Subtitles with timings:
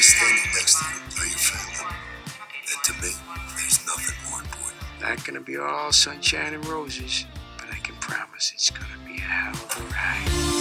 [0.00, 1.94] is standing next to you are your family.
[2.72, 3.12] And to me,
[3.54, 4.80] there's nothing more important.
[5.02, 7.26] Not gonna be all sunshine and roses,
[7.58, 10.60] but I can promise it's gonna be a hell of a ride.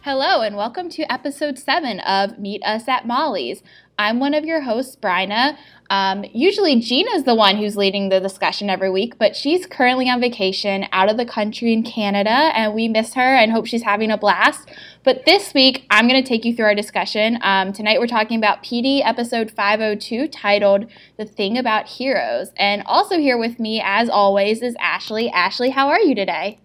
[0.00, 3.62] Hello, and welcome to episode seven of Meet Us at Molly's.
[3.98, 5.58] I'm one of your hosts, Bryna.
[5.94, 10.20] Um, usually, Gina's the one who's leading the discussion every week, but she's currently on
[10.20, 14.10] vacation out of the country in Canada, and we miss her and hope she's having
[14.10, 14.68] a blast.
[15.04, 17.38] But this week, I'm going to take you through our discussion.
[17.42, 22.50] Um, tonight, we're talking about PD episode 502 titled The Thing About Heroes.
[22.56, 25.30] And also here with me, as always, is Ashley.
[25.30, 26.58] Ashley, how are you today?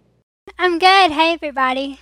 [0.57, 1.11] I'm good.
[1.11, 1.99] Hey, everybody.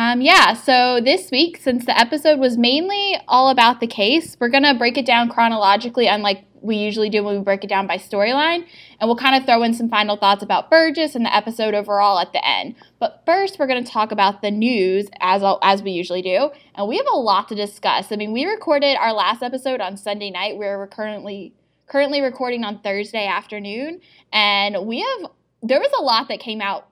[0.00, 4.48] Um, yeah, so this week, since the episode was mainly all about the case, we're
[4.48, 7.86] going to break it down chronologically, unlike we usually do when we break it down
[7.86, 8.64] by storyline.
[8.98, 12.18] And we'll kind of throw in some final thoughts about Burgess and the episode overall
[12.18, 12.76] at the end.
[12.98, 16.48] But first, we're going to talk about the news, as, as we usually do.
[16.76, 18.10] And we have a lot to discuss.
[18.10, 20.56] I mean, we recorded our last episode on Sunday night.
[20.56, 21.52] We're currently
[21.88, 24.00] currently recording on Thursday afternoon.
[24.32, 25.30] And we have,
[25.62, 26.86] there was a lot that came out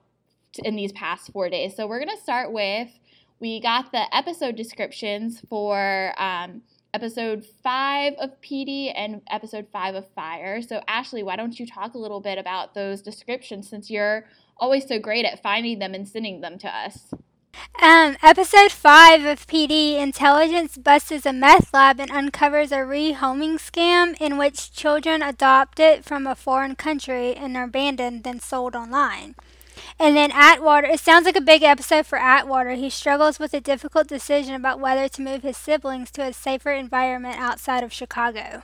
[0.63, 1.75] in these past four days.
[1.75, 2.89] So we're going to start with
[3.39, 6.61] we got the episode descriptions for um,
[6.93, 10.61] episode five of PD and episode five of Fire.
[10.61, 14.25] So, Ashley, why don't you talk a little bit about those descriptions since you're
[14.57, 17.13] always so great at finding them and sending them to us?
[17.81, 24.19] Um, episode 5 of PD Intelligence busts a meth lab and uncovers a rehoming scam
[24.19, 29.35] in which children adopt it from a foreign country and are abandoned, then sold online.
[29.99, 32.71] And then Atwater, it sounds like a big episode for Atwater.
[32.71, 36.71] He struggles with a difficult decision about whether to move his siblings to a safer
[36.71, 38.63] environment outside of Chicago.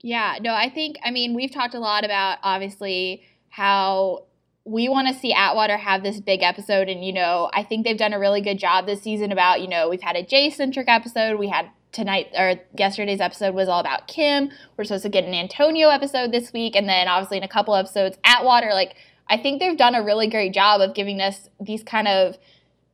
[0.00, 4.26] Yeah, no, I think, I mean, we've talked a lot about obviously how
[4.64, 6.88] we want to see Atwater have this big episode.
[6.88, 9.68] And, you know, I think they've done a really good job this season about, you
[9.68, 11.38] know, we've had a Jay centric episode.
[11.38, 14.50] We had tonight or yesterday's episode was all about Kim.
[14.76, 16.76] We're supposed to get an Antonio episode this week.
[16.76, 18.94] And then obviously in a couple episodes, Atwater, like,
[19.28, 22.36] I think they've done a really great job of giving us these kind of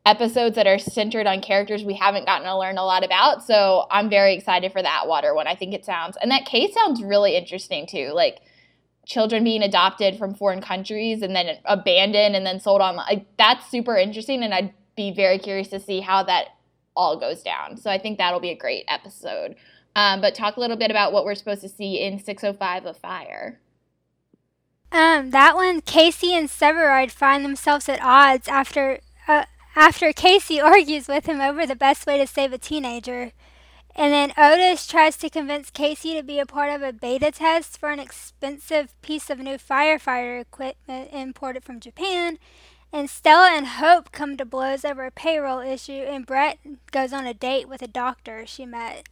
[0.06, 3.43] episodes that are centered on characters we haven't gotten to learn a lot about.
[3.43, 5.47] So I'm very excited for that water one.
[5.47, 8.11] I think it sounds and that case sounds really interesting too.
[8.12, 8.41] Like
[9.06, 13.71] children being adopted from foreign countries and then abandoned and then sold on like that's
[13.71, 16.49] super interesting and I'd be very curious to see how that
[16.95, 17.77] all goes down.
[17.77, 19.56] So I think that'll be a great episode.
[19.97, 22.99] Um, but talk a little bit about what we're supposed to see in 605 of
[22.99, 23.61] Fire.
[24.94, 29.44] Um, that one, Casey and Severide find themselves at odds after uh,
[29.75, 33.33] after Casey argues with him over the best way to save a teenager.
[33.97, 37.77] And then Otis tries to convince Casey to be a part of a beta test
[37.77, 42.38] for an expensive piece of new firefighter equipment imported from Japan.
[42.93, 46.59] And Stella and Hope come to blows over a payroll issue, and Brett
[46.93, 49.09] goes on a date with a doctor she met.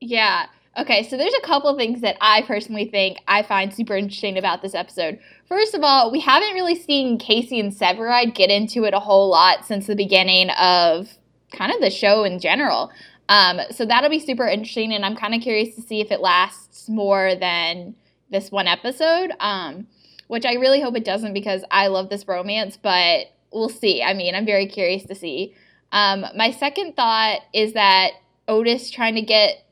[0.00, 0.46] Yeah.
[0.78, 4.62] Okay, so there's a couple things that I personally think I find super interesting about
[4.62, 5.18] this episode.
[5.48, 9.28] First of all, we haven't really seen Casey and Severide get into it a whole
[9.28, 11.08] lot since the beginning of
[11.50, 12.92] kind of the show in general.
[13.28, 16.20] Um, so that'll be super interesting, and I'm kind of curious to see if it
[16.20, 17.96] lasts more than
[18.30, 19.88] this one episode, um,
[20.28, 24.00] which I really hope it doesn't because I love this romance, but we'll see.
[24.00, 25.56] I mean, I'm very curious to see.
[25.90, 28.12] Um, my second thought is that
[28.46, 29.64] Otis trying to get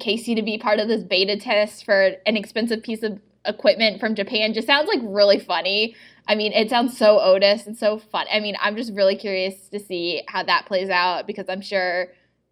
[0.00, 4.14] Casey to be part of this beta test for an expensive piece of equipment from
[4.14, 5.94] Japan just sounds like really funny.
[6.26, 8.26] I mean, it sounds so Otis and so fun.
[8.32, 12.08] I mean, I'm just really curious to see how that plays out because I'm sure,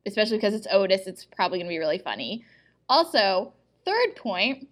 [0.06, 2.44] especially because it's Otis, it's probably going to be really funny.
[2.88, 3.52] Also,
[3.84, 4.68] third point,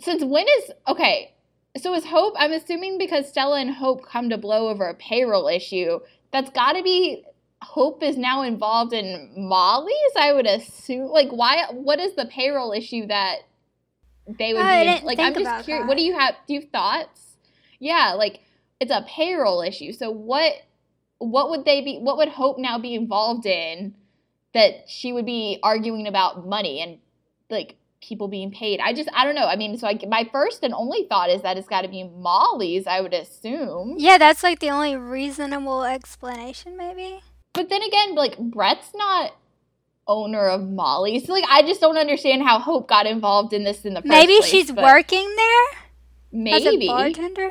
[0.00, 1.34] since when is okay,
[1.76, 5.48] so is Hope, I'm assuming because Stella and Hope come to blow over a payroll
[5.48, 6.00] issue,
[6.32, 7.24] that's got to be
[7.62, 11.08] Hope is now involved in Molly's, I would assume.
[11.08, 11.64] Like, why?
[11.72, 13.38] What is the payroll issue that
[14.38, 15.16] they would I be didn't like?
[15.16, 15.82] think I'm just about curious.
[15.82, 15.88] that.
[15.88, 16.34] What do you have?
[16.46, 17.36] Do you have thoughts?
[17.80, 18.40] Yeah, like
[18.80, 19.92] it's a payroll issue.
[19.92, 20.52] So what?
[21.18, 21.98] What would they be?
[21.98, 23.94] What would Hope now be involved in
[24.54, 26.98] that she would be arguing about money and
[27.50, 28.78] like people being paid?
[28.78, 29.46] I just I don't know.
[29.46, 32.04] I mean, so I, my first and only thought is that it's got to be
[32.04, 32.86] Molly's.
[32.86, 33.96] I would assume.
[33.98, 37.20] Yeah, that's like the only reasonable explanation, maybe.
[37.58, 39.32] But then again, like Brett's not
[40.06, 41.18] owner of Molly.
[41.18, 44.08] So like I just don't understand how Hope got involved in this in the first
[44.08, 46.86] maybe place, Maybe she's working there as a Maybe.
[46.86, 47.50] bartender.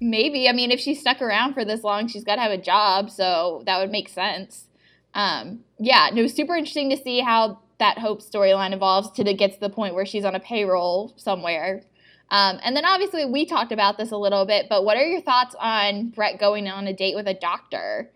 [0.00, 0.48] Maybe.
[0.48, 3.62] I mean if she stuck around for this long, she's gotta have a job, so
[3.66, 4.66] that would make sense.
[5.14, 9.52] Um yeah, no, super interesting to see how that Hope storyline evolves to the, get
[9.52, 11.84] to the point where she's on a payroll somewhere.
[12.32, 15.20] Um, and then obviously we talked about this a little bit, but what are your
[15.20, 18.10] thoughts on Brett going on a date with a doctor?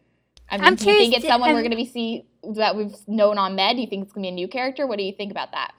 [0.50, 2.24] I mean, I'm do you think it's someone we're going to be see
[2.54, 3.76] that we've known on Med?
[3.76, 4.86] Do you think it's going to be a new character?
[4.86, 5.72] What do you think about that?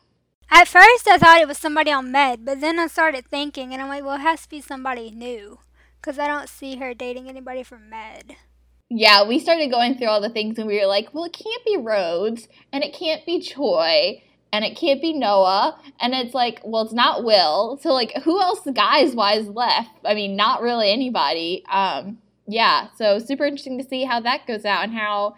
[0.52, 3.82] At first, I thought it was somebody on Med, but then I started thinking, and
[3.82, 5.60] I'm like, well, it has to be somebody new,
[6.02, 8.36] because I don't see her dating anybody from Med.
[8.90, 11.64] Yeah, we started going through all the things and we were like, well, it can't
[11.64, 15.80] be Rhodes and it can't be Choi and it can't be Noah.
[16.00, 17.78] And it's like, well, it's not Will.
[17.84, 19.92] So, like, who else guys wise left?
[20.04, 21.64] I mean, not really anybody.
[21.72, 22.18] Um,
[22.50, 25.36] yeah, so super interesting to see how that goes out and how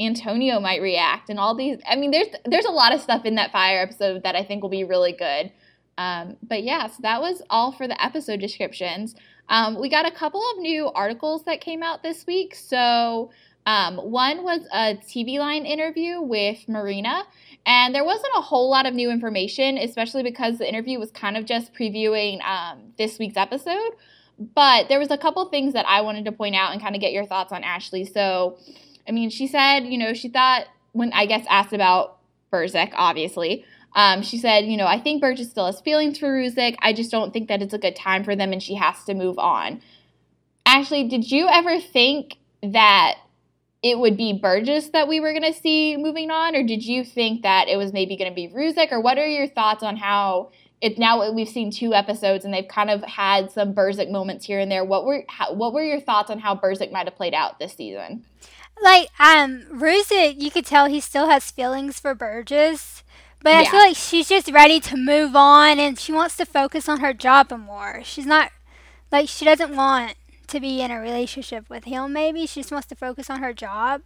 [0.00, 1.78] Antonio might react and all these.
[1.88, 4.62] I mean, there's there's a lot of stuff in that fire episode that I think
[4.62, 5.52] will be really good.
[5.98, 9.14] Um, but yeah, so that was all for the episode descriptions.
[9.48, 12.54] Um, we got a couple of new articles that came out this week.
[12.54, 13.30] So
[13.66, 17.24] um, one was a TV line interview with Marina,
[17.66, 21.36] and there wasn't a whole lot of new information, especially because the interview was kind
[21.36, 23.92] of just previewing um, this week's episode.
[24.38, 27.00] But there was a couple things that I wanted to point out and kind of
[27.00, 28.04] get your thoughts on Ashley.
[28.04, 28.58] So,
[29.08, 32.18] I mean, she said, you know, she thought when I guess asked about
[32.52, 33.64] Burzek, obviously,
[33.94, 36.76] um, she said, you know, I think Burgess still has feelings for Ruzek.
[36.80, 39.14] I just don't think that it's a good time for them and she has to
[39.14, 39.80] move on.
[40.66, 43.18] Ashley, did you ever think that
[43.82, 47.04] it would be Burgess that we were going to see moving on, or did you
[47.04, 49.98] think that it was maybe going to be Ruzek, or what are your thoughts on
[49.98, 50.50] how
[50.84, 54.58] it's now we've seen two episodes and they've kind of had some Burzek moments here
[54.60, 54.84] and there?
[54.84, 57.72] What were how, what were your thoughts on how Burzek might have played out this
[57.72, 58.26] season?
[58.82, 63.02] Like, um, Ruzek, you could tell he still has feelings for Burgess,
[63.40, 66.86] but I feel like she's just ready to move on and she wants to focus
[66.86, 68.02] on her job more.
[68.04, 68.50] She's not,
[69.10, 70.16] like, she doesn't want
[70.48, 72.46] to be in a relationship with him, maybe.
[72.46, 74.02] She just wants to focus on her job.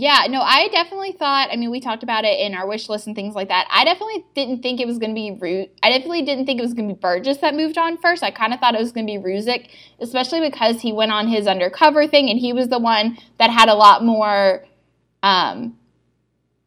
[0.00, 1.48] Yeah, no, I definitely thought.
[1.50, 3.66] I mean, we talked about it in our wish list and things like that.
[3.68, 5.70] I definitely didn't think it was going to be Root.
[5.82, 8.22] I definitely didn't think it was going to be Burgess that moved on first.
[8.22, 11.26] I kind of thought it was going to be Ruzek, especially because he went on
[11.26, 14.64] his undercover thing and he was the one that had a lot more.
[15.24, 15.76] Um,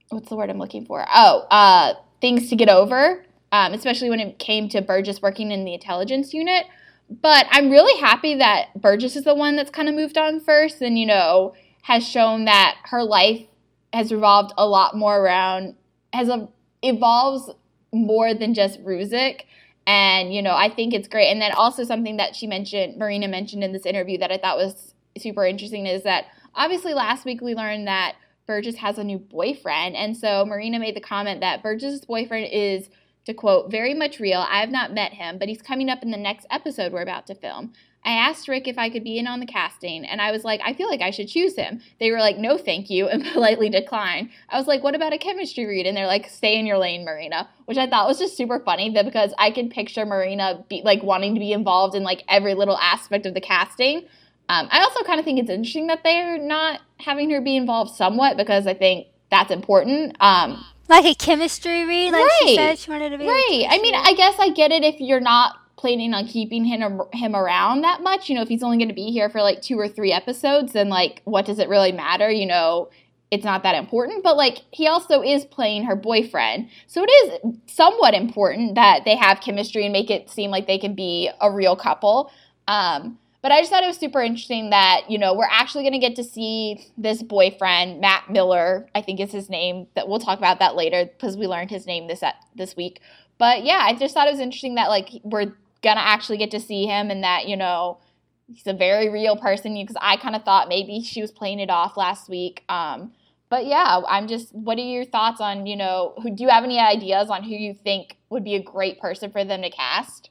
[0.10, 1.06] what's the word I'm looking for?
[1.10, 3.24] Oh, uh, things to get over.
[3.54, 6.66] Um, especially when it came to Burgess working in the intelligence unit.
[7.10, 10.82] But I'm really happy that Burgess is the one that's kind of moved on first,
[10.82, 13.46] and you know has shown that her life
[13.94, 15.76] has revolved a lot more around
[16.14, 16.48] has a,
[16.82, 17.50] evolves
[17.94, 19.42] more than just Ruzek.
[19.88, 21.32] And you know, I think it's great.
[21.32, 24.58] And then also something that she mentioned, Marina mentioned in this interview that I thought
[24.58, 26.26] was super interesting is that
[26.56, 28.16] obviously last week we learned that
[28.48, 32.90] Burgess has a new boyfriend, and so Marina made the comment that Burgess's boyfriend is
[33.26, 34.40] to quote, very much real.
[34.40, 37.28] I have not met him, but he's coming up in the next episode we're about
[37.28, 37.74] to film.
[38.04, 40.60] I asked Rick if I could be in on the casting, and I was like,
[40.64, 41.82] I feel like I should choose him.
[42.00, 44.30] They were like, no, thank you, and politely declined.
[44.50, 45.86] I was like, what about a chemistry read?
[45.86, 48.90] And they're like, stay in your lane, Marina, which I thought was just super funny
[48.90, 52.78] because I could picture Marina be like wanting to be involved in like every little
[52.78, 54.06] aspect of the casting.
[54.50, 57.96] Um, I also kind of think it's interesting that they're not having her be involved
[57.96, 60.18] somewhat because I think that's important.
[60.20, 63.24] Um, Like a chemistry read, like she said she wanted to be.
[63.24, 63.66] a Right.
[63.70, 67.36] I mean, I guess I get it if you're not planning on keeping him him
[67.36, 68.30] around that much.
[68.30, 70.74] You know, if he's only going to be here for like two or three episodes,
[70.74, 72.30] then like, what does it really matter?
[72.30, 72.90] You know,
[73.32, 74.24] it's not that important.
[74.24, 79.16] But like, he also is playing her boyfriend, so it is somewhat important that they
[79.16, 82.32] have chemistry and make it seem like they can be a real couple.
[82.68, 86.00] Um, but I just thought it was super interesting that, you know, we're actually going
[86.00, 90.20] to get to see this boyfriend, Matt Miller, I think is his name, that we'll
[90.20, 92.24] talk about that later because we learned his name this
[92.56, 93.02] this week.
[93.40, 96.60] But yeah, I just thought it was interesting that like we're to actually get to
[96.60, 98.00] see him and that, you know,
[98.48, 101.70] he's a very real person because I kind of thought maybe she was playing it
[101.70, 102.64] off last week.
[102.70, 103.14] Um,
[103.50, 106.64] but yeah, I'm just what are your thoughts on, you know, who do you have
[106.64, 110.30] any ideas on who you think would be a great person for them to cast?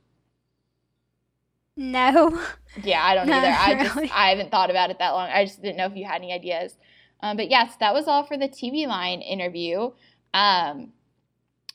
[1.76, 2.40] No.
[2.83, 3.57] Yeah, I don't Not either.
[3.59, 4.07] I really.
[4.07, 5.28] just I haven't thought about it that long.
[5.28, 6.76] I just didn't know if you had any ideas.
[7.23, 9.90] Um, but yes, that was all for the TV line interview.
[10.33, 10.92] Um,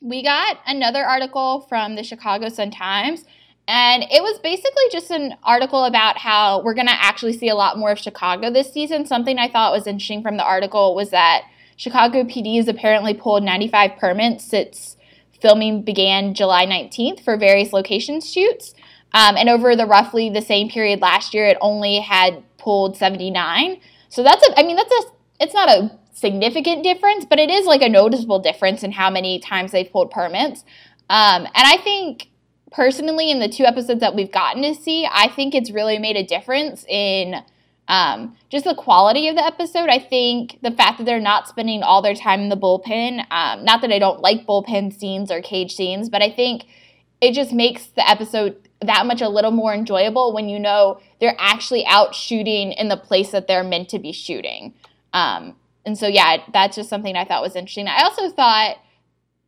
[0.00, 3.24] we got another article from the Chicago Sun Times,
[3.68, 7.54] and it was basically just an article about how we're going to actually see a
[7.54, 9.06] lot more of Chicago this season.
[9.06, 11.42] Something I thought was interesting from the article was that
[11.76, 14.96] Chicago PD has apparently pulled 95 permits since
[15.40, 18.74] filming began July 19th for various location shoots.
[19.12, 23.80] Um, and over the roughly the same period last year, it only had pulled 79.
[24.08, 25.02] So that's a, I mean, that's a,
[25.40, 29.38] it's not a significant difference, but it is like a noticeable difference in how many
[29.38, 30.64] times they've pulled permits.
[31.10, 32.28] Um, and I think
[32.76, 36.16] personally, in the two episodes that we've gotten to see, I think it's really made
[36.16, 37.42] a difference in
[37.88, 39.88] um, just the quality of the episode.
[39.88, 43.64] I think the fact that they're not spending all their time in the bullpen, um,
[43.64, 46.66] not that I don't like bullpen scenes or cage scenes, but I think
[47.22, 51.36] it just makes the episode that much a little more enjoyable when you know they're
[51.38, 54.74] actually out shooting in the place that they're meant to be shooting.
[55.14, 55.56] Um,
[55.86, 57.88] and so, yeah, that's just something I thought was interesting.
[57.88, 58.76] I also thought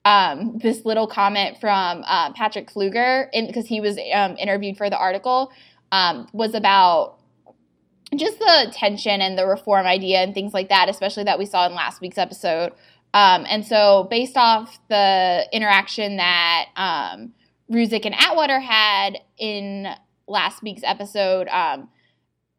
[0.09, 4.97] um, this little comment from uh, Patrick Flueger, because he was um, interviewed for the
[4.97, 5.53] article,
[5.93, 7.19] um, was about
[8.17, 11.67] just the tension and the reform idea and things like that, especially that we saw
[11.67, 12.73] in last week's episode.
[13.12, 17.35] Um, and so, based off the interaction that um,
[17.71, 19.88] Ruzek and Atwater had in
[20.27, 21.91] last week's episode, um,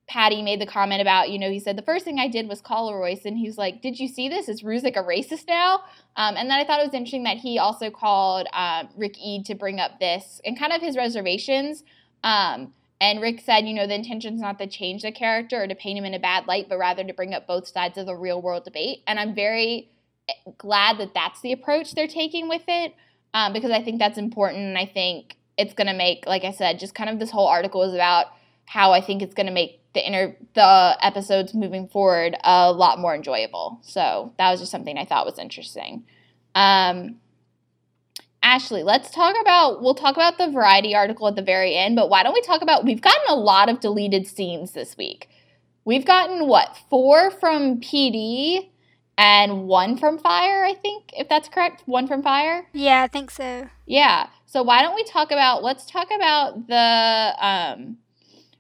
[0.10, 2.62] Paddy made the comment about, you know, he said, the first thing I did was
[2.62, 4.50] call Royce, and he was like, Did you see this?
[4.50, 5.84] Is Ruzek a racist now?
[6.16, 9.46] Um, and then I thought it was interesting that he also called um, Rick Eid
[9.46, 11.84] to bring up this and kind of his reservations.
[12.24, 15.68] Um, and Rick said, you know, the intention is not to change the character or
[15.68, 18.08] to paint him in a bad light, but rather to bring up both sides of
[18.08, 19.04] the real world debate.
[19.08, 19.92] And I'm very
[20.28, 22.96] eh, glad that that's the approach they're taking with it
[23.34, 24.64] um, because I think that's important.
[24.64, 27.48] And I think it's going to make, like I said, just kind of this whole
[27.48, 28.28] article is about
[28.66, 33.00] how I think it's going to make the inner the episodes moving forward a lot
[33.00, 33.80] more enjoyable.
[33.82, 36.06] So that was just something I thought was interesting.
[36.56, 37.18] Um,
[38.42, 42.10] Ashley, let's talk about we'll talk about the variety article at the very end, but
[42.10, 45.30] why don't we talk about we've gotten a lot of deleted scenes this week.
[45.86, 48.70] We've gotten what, four from PD
[49.18, 51.84] and one from Fire, I think, if that's correct.
[51.86, 52.68] One from Fire?
[52.74, 53.70] Yeah, I think so.
[53.86, 54.28] Yeah.
[54.46, 57.98] So why don't we talk about let's talk about the um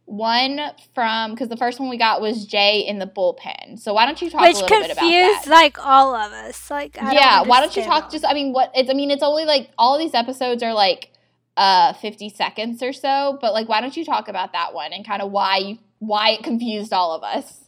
[0.09, 0.59] one
[0.95, 3.79] from because the first one we got was Jay in the bullpen.
[3.79, 5.49] So why don't you talk Which a little bit about confused that?
[5.49, 6.71] like all of us.
[6.71, 8.05] Like I yeah, don't why don't you talk?
[8.05, 8.09] all.
[8.09, 11.11] Just I mean, what it's I mean, it's only like all these episodes are like
[11.57, 15.05] uh 50 seconds or so, but like why don't you talk about that one and
[15.05, 17.65] kind of why you why it confused all of us?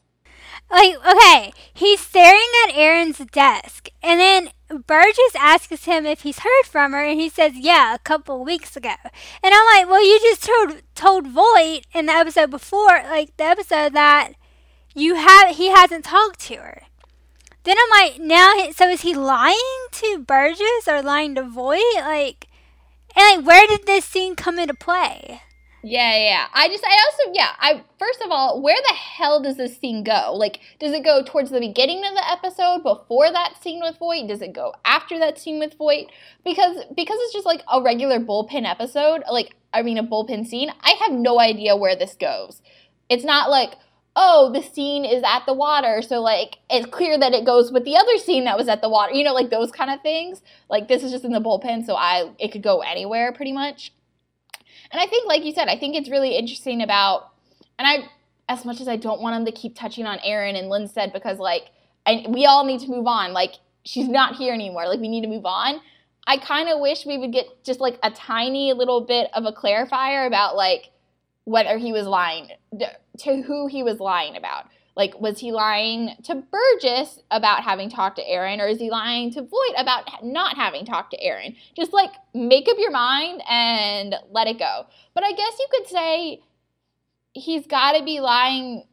[0.72, 6.66] Like, okay, he's staring at Aaron's desk, and then Burgess asks him if he's heard
[6.66, 8.96] from her, and he says, "Yeah, a couple weeks ago."
[9.44, 13.44] And I'm like, "Well, you just told told Voight in the episode before, like the
[13.46, 14.34] episode that
[14.94, 16.84] you have he hasn't talked to her."
[17.64, 21.96] Then I'm like, "Now, so is he lying to Burgess or lying to Voight?
[21.96, 22.48] Like,
[23.16, 25.42] and like, where did this scene come into play?"
[25.84, 26.46] Yeah, yeah.
[26.54, 27.52] I just, I also, yeah.
[27.60, 30.32] I first of all, where the hell does this scene go?
[30.36, 34.28] Like, does it go towards the beginning of the episode before that scene with Voight?
[34.28, 36.12] Does it go after that scene with Voight?
[36.46, 39.24] Because because it's just like a regular bullpen episode.
[39.32, 40.70] Like, I mean, a bullpen scene.
[40.82, 42.62] I have no idea where this goes.
[43.10, 43.76] It's not like.
[44.14, 47.86] Oh, the scene is at the water, so like it's clear that it goes with
[47.86, 49.14] the other scene that was at the water.
[49.14, 50.42] You know, like those kind of things.
[50.70, 53.94] Like this is just in the bullpen, so I it could go anywhere pretty much.
[54.92, 57.30] And I think, like you said, I think it's really interesting about,
[57.80, 58.10] and I,
[58.50, 61.40] as much as I don't want them to keep touching on Aaron and Linstead because,
[61.40, 61.70] like,
[62.06, 63.32] and we all need to move on.
[63.34, 63.54] Like,
[63.86, 64.88] she's not here anymore.
[64.88, 65.80] Like, we need to move on.
[66.28, 69.52] I kind of wish we would get just like a tiny little bit of a
[69.52, 70.92] clarifier about like
[71.46, 72.50] whether he was lying
[73.20, 74.66] to who he was lying about.
[74.96, 79.32] Like, was he lying to Burgess about having talked to Aaron, or is he lying
[79.32, 81.56] to Voight about not having talked to Aaron?
[81.76, 84.86] Just like make up your mind and let it go.
[85.14, 86.42] But I guess you could say
[87.34, 88.84] he's got to be lying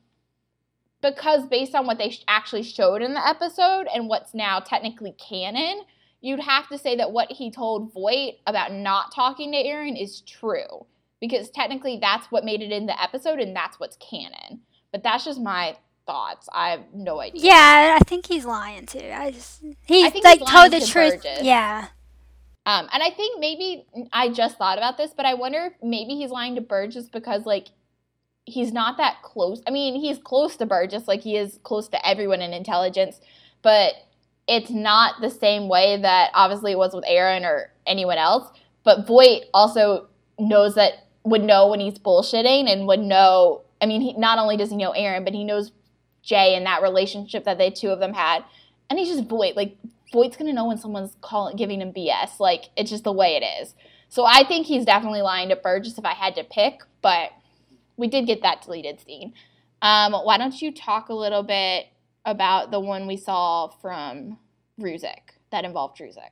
[1.02, 5.82] because based on what they actually showed in the episode and what's now technically canon,
[6.20, 10.20] you'd have to say that what he told Voight about not talking to Aaron is
[10.22, 10.86] true.
[11.20, 14.60] Because technically that's what made it in the episode and that's what's canon.
[14.92, 15.76] But that's just my
[16.08, 16.48] thoughts.
[16.52, 17.42] I have no idea.
[17.44, 19.12] Yeah, I think he's lying too.
[19.14, 21.22] I just he's think like told the to truth.
[21.22, 21.42] Burgess.
[21.42, 21.86] Yeah.
[22.66, 26.16] Um, and I think maybe I just thought about this, but I wonder if maybe
[26.16, 27.68] he's lying to Burgess because like
[28.46, 29.62] he's not that close.
[29.66, 33.20] I mean, he's close to Burgess, like he is close to everyone in intelligence,
[33.62, 33.94] but
[34.48, 38.50] it's not the same way that obviously it was with Aaron or anyone else.
[38.82, 43.62] But Voight also knows that would know when he's bullshitting and would know.
[43.80, 45.72] I mean, he not only does he know Aaron, but he knows
[46.28, 48.44] Jay and that relationship that they two of them had,
[48.90, 49.56] and he's just Voight.
[49.56, 49.76] Like
[50.12, 52.38] Voight's gonna know when someone's calling giving him BS.
[52.38, 53.74] Like it's just the way it is.
[54.10, 57.30] So I think he's definitely lying to Burgess if I had to pick, but
[57.96, 59.32] we did get that deleted scene.
[59.80, 61.86] Um, why don't you talk a little bit
[62.24, 64.38] about the one we saw from
[64.80, 66.30] Ruzek that involved Ruzek?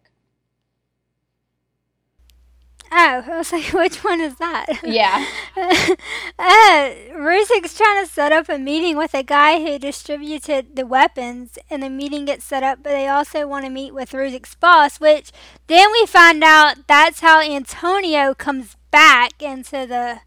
[2.92, 4.66] Oh, I was like, which one is that?
[4.84, 5.26] Yeah.
[5.56, 11.58] uh, Ruzek's trying to set up a meeting with a guy who distributed the weapons,
[11.70, 15.00] and the meeting gets set up, but they also want to meet with Ruzek's boss,
[15.00, 15.32] which
[15.66, 20.20] then we find out that's how Antonio comes back into the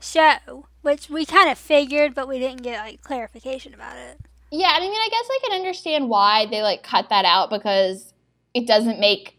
[0.00, 4.18] show, which we kind of figured, but we didn't get like clarification about it.
[4.50, 8.12] Yeah, I mean, I guess I can understand why they like cut that out because
[8.54, 9.36] it doesn't make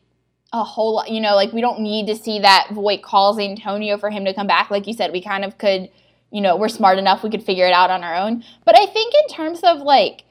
[0.54, 3.98] a whole lot, you know, like we don't need to see that Voight calls Antonio
[3.98, 4.72] for him to come back.
[4.72, 5.90] Like you said, we kind of could,
[6.32, 8.44] you know, we're smart enough, we could figure it out on our own.
[8.66, 10.24] But I think in terms of like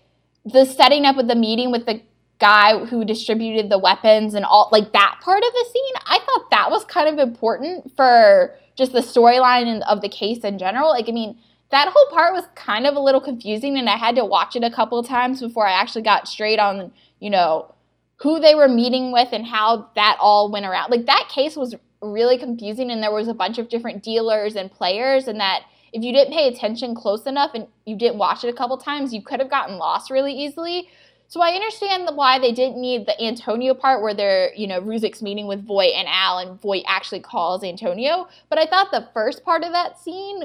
[0.44, 2.00] the setting up with the meeting with the
[2.38, 6.50] guy who distributed the weapons and all like that part of the scene, I thought
[6.50, 10.90] that was kind of important for just the storyline of the case in general.
[10.90, 11.38] Like, I mean,
[11.70, 14.62] that whole part was kind of a little confusing, and I had to watch it
[14.62, 17.74] a couple times before I actually got straight on, you know,
[18.16, 20.90] who they were meeting with and how that all went around.
[20.90, 24.70] Like, that case was really confusing, and there was a bunch of different dealers and
[24.70, 28.48] players, and that if you didn't pay attention close enough and you didn't watch it
[28.48, 30.88] a couple times, you could have gotten lost really easily.
[31.28, 35.22] So I understand why they didn't need the Antonio part where they're, you know, Ruzek's
[35.22, 38.28] meeting with Voight and Al, and Voight actually calls Antonio.
[38.48, 40.44] But I thought the first part of that scene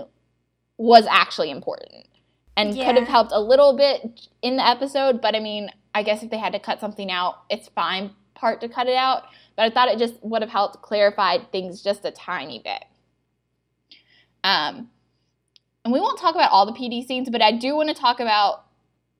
[0.77, 2.07] was actually important
[2.57, 2.85] and Yeah.
[2.85, 5.21] could have helped a little bit in the episode.
[5.21, 8.62] But I mean, I guess if they had to cut something out, it's fine part
[8.62, 9.24] to cut it out.
[9.55, 12.83] But I thought it just would have helped clarify things just a tiny bit.
[14.43, 14.89] Um,
[15.83, 18.19] and we won't talk about all the PD scenes, but I do want to talk
[18.19, 18.65] about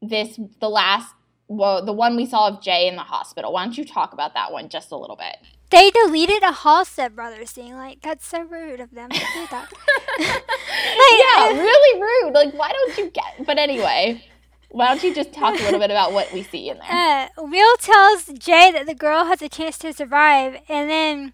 [0.02, 1.14] this the last
[1.48, 3.54] well the one we saw of Jay in the hospital.
[3.54, 5.38] Why don't you talk about that one just a little bit?
[5.70, 7.76] They deleted a Halstead brothers scene.
[7.76, 9.72] Like that's so rude of them to do that.
[10.20, 12.34] yeah, really rude.
[12.34, 14.24] Like why don't you get but anyway,
[14.72, 16.88] why don't you just talk a little bit about what we see in there?
[16.90, 21.34] Uh, Will tells Jay that the girl has a chance to survive, and then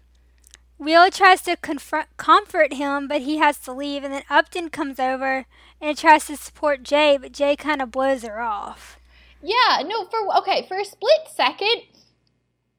[0.78, 4.04] Will tries to confront, comfort him, but he has to leave.
[4.04, 5.46] And then Upton comes over
[5.80, 8.98] and tries to support Jay, but Jay kind of blows her off.
[9.42, 11.82] Yeah, no, for okay, for a split second,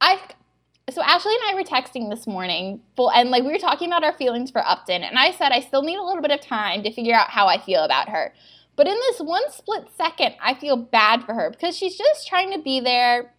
[0.01, 0.19] I
[0.89, 4.03] so Ashley and I were texting this morning, full and like we were talking about
[4.03, 6.83] our feelings for Upton, and I said I still need a little bit of time
[6.83, 8.33] to figure out how I feel about her.
[8.79, 12.53] But in this one split second, I feel bad for her because she's just trying
[12.53, 13.33] to be there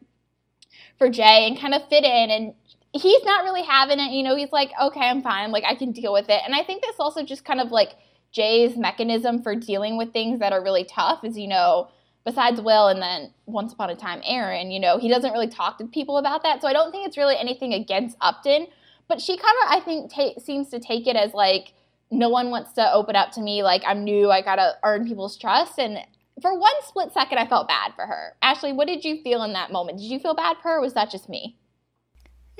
[0.99, 2.53] for Jay and kind of fit in and
[2.93, 5.93] he's not really having it, you know, he's like, okay, I'm fine, like I can
[5.93, 6.43] deal with it.
[6.45, 7.93] And I think this also just kind of like
[8.33, 11.89] Jay's mechanism for dealing with things that are really tough is, you know,
[12.27, 15.79] besides Will and then once upon a time Aaron, you know, he doesn't really talk
[15.79, 16.61] to people about that.
[16.61, 18.67] So I don't think it's really anything against Upton,
[19.09, 21.73] but she kind of I think ta- seems to take it as like
[22.11, 25.07] no one wants to open up to me like I'm new, I got to earn
[25.07, 25.99] people's trust and
[26.41, 28.35] for one split second I felt bad for her.
[28.43, 29.99] Ashley, what did you feel in that moment?
[29.99, 31.57] Did you feel bad for her or was that just me?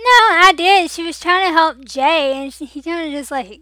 [0.01, 0.91] No, I did.
[0.91, 3.61] She was trying to help Jay, and she, he kind of just like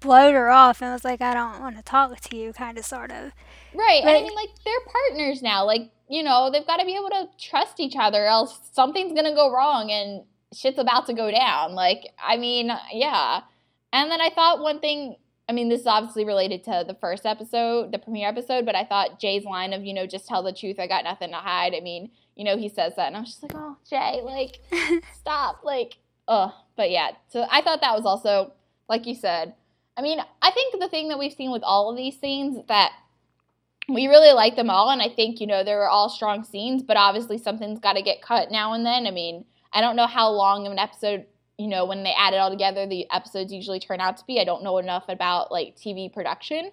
[0.00, 2.86] blowed her off and was like, I don't want to talk to you, kind of,
[2.86, 3.32] sort of.
[3.74, 4.00] Right.
[4.00, 5.66] And I mean, like, they're partners now.
[5.66, 9.26] Like, you know, they've got to be able to trust each other, else something's going
[9.26, 11.74] to go wrong and shit's about to go down.
[11.74, 13.40] Like, I mean, yeah.
[13.92, 15.16] And then I thought one thing,
[15.48, 18.84] I mean, this is obviously related to the first episode, the premiere episode, but I
[18.84, 21.74] thought Jay's line of, you know, just tell the truth, I got nothing to hide.
[21.74, 24.60] I mean, you know, he says that, and I was just like, oh, Jay, like,
[25.14, 25.62] stop.
[25.64, 26.52] Like, ugh.
[26.76, 28.52] But yeah, so I thought that was also,
[28.88, 29.54] like you said,
[29.96, 32.92] I mean, I think the thing that we've seen with all of these scenes that
[33.88, 36.82] we really like them all, and I think you know they were all strong scenes.
[36.82, 39.06] But obviously, something's got to get cut now and then.
[39.06, 41.26] I mean, I don't know how long of an episode
[41.58, 44.40] you know when they add it all together, the episodes usually turn out to be.
[44.40, 46.70] I don't know enough about like TV production,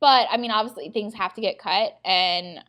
[0.00, 2.60] but I mean, obviously things have to get cut, and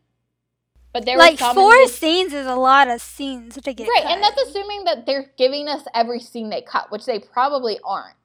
[0.94, 4.12] but there like four this- scenes is a lot of scenes to get right, cut.
[4.12, 8.16] and that's assuming that they're giving us every scene they cut, which they probably aren't.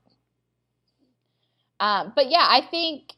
[1.80, 3.12] Um, but yeah, I think,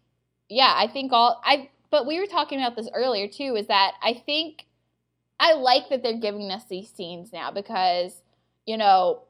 [0.49, 1.71] yeah, I think all I.
[1.91, 3.55] But we were talking about this earlier too.
[3.57, 4.67] Is that I think
[5.39, 8.23] I like that they're giving us these scenes now because
[8.65, 9.23] you know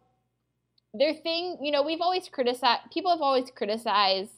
[0.98, 1.58] their thing.
[1.60, 2.82] You know, we've always criticized.
[2.92, 4.30] People have always criticized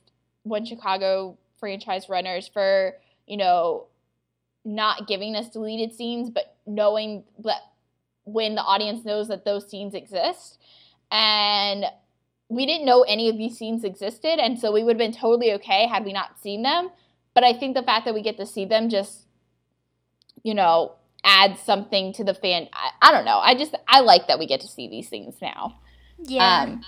[0.42, 2.94] when Chicago franchise runners for
[3.26, 3.86] you know
[4.64, 7.62] not giving us deleted scenes, but knowing that
[8.24, 10.58] when the audience knows that those scenes exist.
[11.10, 11.86] And
[12.50, 15.52] we didn't know any of these scenes existed, and so we would have been totally
[15.54, 16.90] okay had we not seen them.
[17.34, 19.26] But I think the fact that we get to see them just,
[20.42, 20.92] you know,
[21.24, 22.68] adds something to the fan.
[22.72, 23.38] I, I don't know.
[23.38, 25.78] I just I like that we get to see these things now.
[26.18, 26.62] Yeah.
[26.62, 26.84] Um,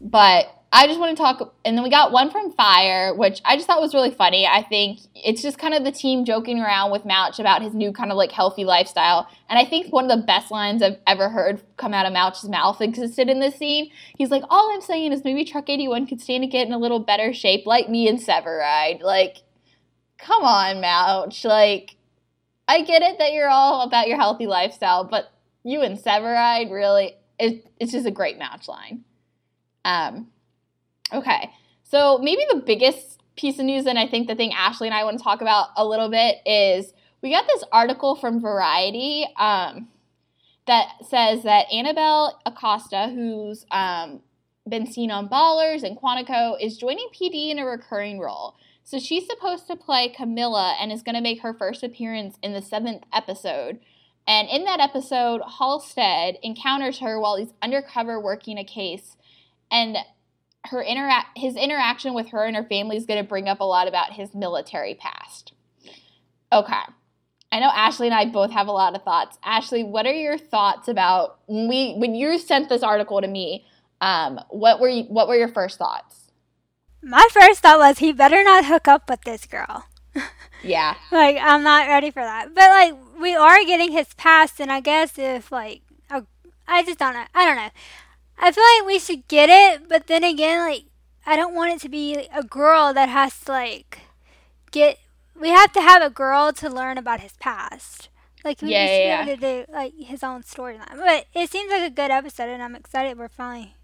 [0.00, 3.56] but I just want to talk, and then we got one from Fire, which I
[3.56, 4.46] just thought was really funny.
[4.46, 7.92] I think it's just kind of the team joking around with Mouch about his new
[7.92, 9.28] kind of like healthy lifestyle.
[9.48, 12.48] And I think one of the best lines I've ever heard come out of Mouch's
[12.48, 13.90] mouth existed in this scene.
[14.16, 16.78] He's like, All I'm saying is maybe Truck 81 could stand to get in a
[16.78, 19.02] little better shape like me and Severide.
[19.02, 19.38] Like,
[20.18, 21.44] come on, Mouch.
[21.44, 21.96] Like,
[22.68, 25.32] I get it that you're all about your healthy lifestyle, but
[25.64, 29.04] you and Severide really, it, it's just a great match line.
[29.84, 30.28] Um,
[31.12, 31.50] okay,
[31.82, 35.04] so maybe the biggest piece of news, and I think the thing Ashley and I
[35.04, 39.88] want to talk about a little bit is we got this article from Variety, um,
[40.66, 44.20] that says that Anabelle Acosta, who's um,
[44.68, 48.54] been seen on Ballers and Quantico, is joining PD in a recurring role.
[48.84, 52.52] So she's supposed to play Camilla and is going to make her first appearance in
[52.52, 53.80] the seventh episode.
[54.26, 59.16] And in that episode, Halstead encounters her while he's undercover working a case,
[59.70, 59.96] and
[60.66, 63.64] her intera- his interaction with her and her family is going to bring up a
[63.64, 65.52] lot about his military past.
[66.52, 66.74] Okay.
[67.52, 69.38] I know Ashley and I both have a lot of thoughts.
[69.42, 73.66] Ashley, what are your thoughts about when we when you sent this article to me?
[74.00, 76.30] Um, what were you, what were your first thoughts?
[77.02, 79.86] My first thought was he better not hook up with this girl.
[80.62, 80.94] Yeah.
[81.10, 82.54] like I'm not ready for that.
[82.54, 86.26] But like we are getting his past, and I guess if like oh,
[86.68, 87.24] I just don't know.
[87.34, 87.70] I don't know.
[88.38, 90.84] I feel like we should get it, but then again, like
[91.26, 93.98] I don't want it to be a girl that has to like
[94.70, 94.98] get.
[95.38, 98.08] We have to have a girl to learn about his past.
[98.44, 100.96] Like we Yeah, should yeah, be able to do like his own storyline.
[100.96, 103.18] But it seems like a good episode, and I'm excited.
[103.18, 103.74] We're finally,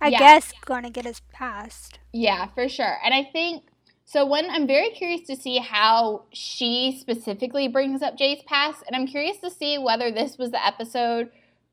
[0.00, 0.18] I Yeah.
[0.18, 1.98] guess, going to get his past.
[2.12, 2.98] Yeah, for sure.
[3.04, 3.64] And I think
[4.04, 4.26] so.
[4.26, 9.06] When I'm very curious to see how she specifically brings up Jay's past, and I'm
[9.06, 11.30] curious to see whether this was the episode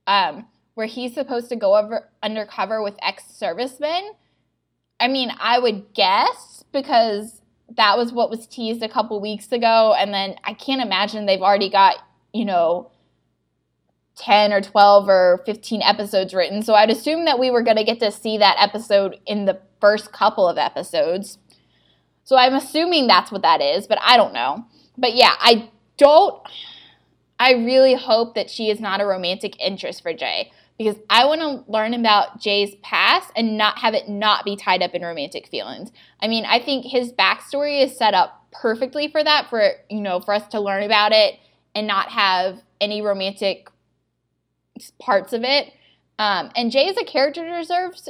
[0.08, 4.12] um, where he's supposed to go over undercover with ex-servicemen.
[5.00, 7.42] I mean, I would guess because
[7.76, 11.42] that was what was teased a couple weeks ago, and then I can't imagine they've
[11.42, 11.98] already got
[12.34, 12.92] you know.
[14.18, 16.62] 10 or 12 or 15 episodes written.
[16.62, 19.60] So I'd assume that we were going to get to see that episode in the
[19.80, 21.40] first couple of episodes.
[22.24, 24.66] So I'm assuming that's what that is, but I don't know.
[24.98, 26.42] But yeah, I don't.
[27.40, 31.42] I really hope that she is not a romantic interest for Jay because I want
[31.42, 35.48] to learn about Jay's past and not have it not be tied up in romantic
[35.48, 35.92] feelings.
[36.22, 40.20] I mean, I think his backstory is set up perfectly for that, for you know,
[40.20, 41.40] for us to learn about it
[41.76, 43.70] and not have any romantic
[45.00, 45.72] parts of it.
[46.20, 48.10] Um, and Jay is a character deserves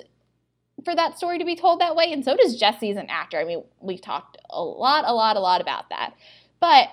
[0.84, 3.38] for that story to be told that way, and so does Jesse as an actor.
[3.38, 6.14] I mean, we've talked a lot, a lot, a lot about that.
[6.60, 6.90] But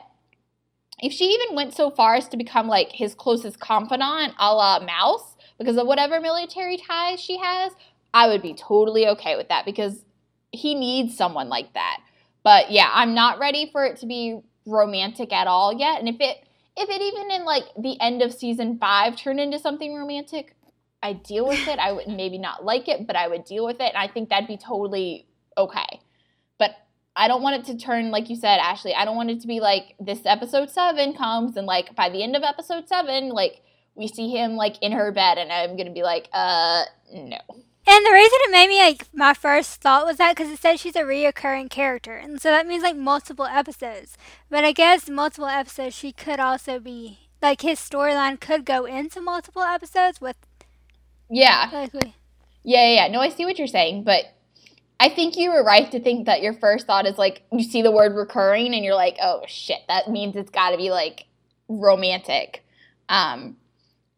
[1.01, 4.81] if she even went so far as to become like his closest confidant, a la
[4.81, 7.73] Mouse, because of whatever military ties she has,
[8.15, 10.05] I would be totally okay with that because
[10.53, 12.01] he needs someone like that.
[12.43, 15.99] But yeah, I'm not ready for it to be romantic at all yet.
[15.99, 16.39] And if it
[16.77, 20.55] if it even in like the end of season five turned into something romantic,
[21.03, 21.79] I deal with it.
[21.79, 23.95] I would maybe not like it, but I would deal with it.
[23.95, 26.01] And I think that'd be totally okay.
[26.59, 26.73] But
[27.17, 29.47] I don't want it to turn, like you said, Ashley, I don't want it to
[29.47, 33.63] be like this episode seven comes and like by the end of episode seven, like
[33.95, 37.39] we see him like in her bed and I'm going to be like, uh, no.
[37.91, 40.79] And the reason it made me like my first thought was that because it said
[40.79, 44.19] she's a reoccurring character, and so that means like multiple episodes.
[44.51, 49.23] But I guess multiple episodes she could also be like his storyline could go into
[49.23, 50.37] multiple episodes with
[51.31, 51.69] Yeah.
[51.95, 52.15] we-
[52.65, 53.09] Yeah, yeah, yeah.
[53.09, 54.25] No, I see what you're saying, but
[55.01, 57.83] I think you were right to think that your first thought is like you see
[57.83, 61.27] the word recurring and you're like, oh shit, that means it's got to be like
[61.69, 62.65] romantic.
[63.09, 63.57] Um,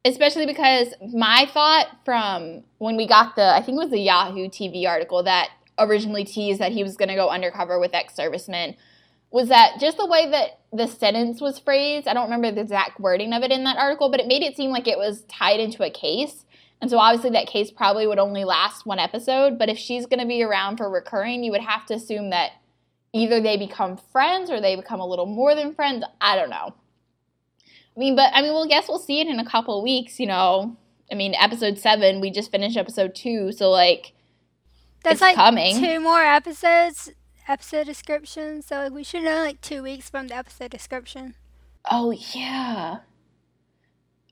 [0.05, 4.49] especially because my thought from when we got the, I think it was the Yahoo
[4.49, 8.77] TV article that originally teased that he was going to go undercover with ex servicemen
[9.31, 12.09] was that just the way that the sentence was phrased.
[12.09, 14.57] I don't remember the exact wording of it in that article, but it made it
[14.57, 16.45] seem like it was tied into a case.
[16.81, 20.21] And so obviously that case probably would only last one episode, but if she's going
[20.21, 22.53] to be around for recurring, you would have to assume that
[23.13, 26.05] either they become friends or they become a little more than friends.
[26.21, 26.75] I don't know.
[27.97, 30.27] I mean, but I mean, well, guess we'll see it in a couple weeks, you
[30.27, 30.77] know.
[31.13, 34.13] I mean, episode 7, we just finished episode 2, so like
[35.03, 35.79] that's like coming.
[35.79, 37.11] two more episodes,
[37.49, 38.63] episode description.
[38.63, 41.35] So we should know like two weeks from the episode description.
[41.91, 42.99] Oh yeah.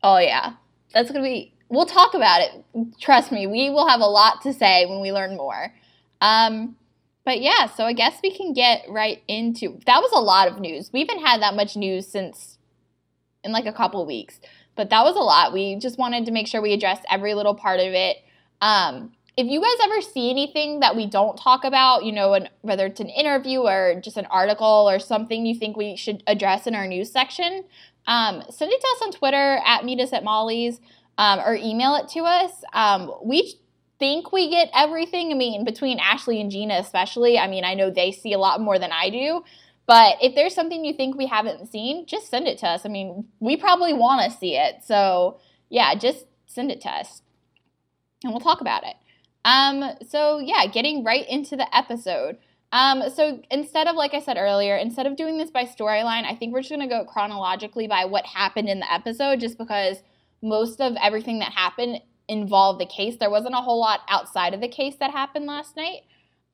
[0.03, 0.55] Oh yeah.
[0.93, 2.65] That's gonna be we'll talk about it.
[3.01, 5.73] Trust me, we will have a lot to say when we learn more.
[6.21, 6.77] Um
[7.25, 10.61] but yeah, so I guess we can get right into that was a lot of
[10.61, 10.91] news.
[10.93, 12.59] We haven't had that much news since
[13.45, 14.41] in like a couple weeks.
[14.75, 15.53] But that was a lot.
[15.53, 18.19] We just wanted to make sure we addressed every little part of it.
[18.61, 22.49] Um if you guys ever see anything that we don't talk about, you know, an,
[22.63, 26.67] whether it's an interview or just an article or something you think we should address
[26.67, 27.63] in our news section,
[28.09, 30.81] um, send it to us on Twitter at Meet Us at Molly's
[31.19, 32.51] um, or email it to us.
[32.73, 33.61] Um, we
[33.99, 35.31] think we get everything.
[35.31, 37.39] I mean, between Ashley and Gina, especially.
[37.39, 39.43] I mean, I know they see a lot more than I do.
[39.87, 42.87] But if there's something you think we haven't seen, just send it to us.
[42.87, 44.85] I mean, we probably want to see it.
[44.85, 47.23] So, yeah, just send it to us
[48.25, 48.97] and we'll talk about it.
[49.45, 52.39] Um, so yeah, getting right into the episode.
[52.73, 56.35] Um, so instead of like I said earlier, instead of doing this by storyline, I
[56.35, 60.03] think we're just gonna go chronologically by what happened in the episode, just because
[60.43, 63.17] most of everything that happened involved the case.
[63.19, 66.03] There wasn't a whole lot outside of the case that happened last night.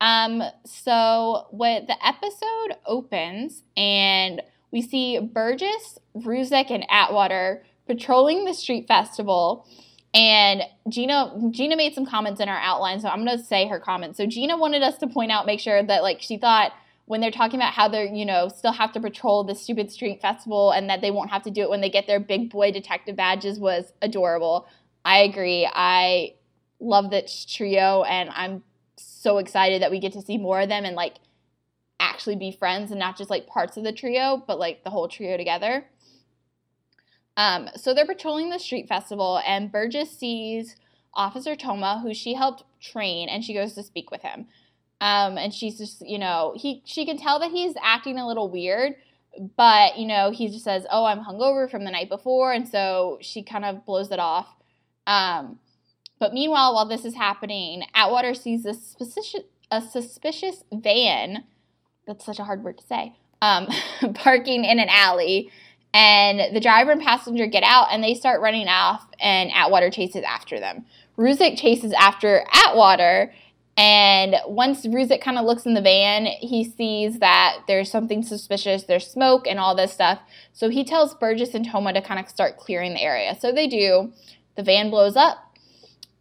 [0.00, 8.54] Um, so what the episode opens and we see Burgess, Ruzek, and Atwater patrolling the
[8.54, 9.66] street festival.
[10.12, 14.16] And Gina Gina made some comments in our outline, so I'm gonna say her comments.
[14.16, 16.72] So Gina wanted us to point out, make sure that like she thought
[17.06, 20.22] when they're talking about how they're, you know, still have to patrol the stupid street
[20.22, 22.72] festival and that they won't have to do it when they get their big boy
[22.72, 24.66] detective badges was adorable.
[25.04, 25.68] I agree.
[25.70, 26.34] I
[26.80, 28.62] love this trio and I'm
[28.96, 31.16] so excited that we get to see more of them and like
[32.00, 35.08] actually be friends and not just like parts of the trio, but like the whole
[35.08, 35.84] trio together.
[37.36, 40.76] Um, so they're patrolling the street festival and Burgess sees
[41.12, 44.46] Officer Toma, who she helped train, and she goes to speak with him.
[45.00, 48.48] Um, and she's just, you know, he she can tell that he's acting a little
[48.48, 48.94] weird,
[49.56, 53.18] but you know, he just says, "Oh, I'm hungover from the night before," and so
[53.20, 54.54] she kind of blows it off.
[55.06, 55.58] Um,
[56.18, 61.44] but meanwhile, while this is happening, Atwater sees a suspicious a suspicious van.
[62.06, 63.16] That's such a hard word to say.
[63.42, 63.68] Um,
[64.14, 65.50] parking in an alley,
[65.92, 70.24] and the driver and passenger get out, and they start running off, and Atwater chases
[70.26, 70.84] after them.
[71.16, 73.32] Ruzek chases after Atwater
[73.76, 78.84] and once Ruzek kind of looks in the van, he sees that there's something suspicious,
[78.84, 80.20] there's smoke and all this stuff.
[80.52, 83.36] So he tells Burgess and Toma to kind of start clearing the area.
[83.38, 84.12] So they do.
[84.56, 85.58] The van blows up.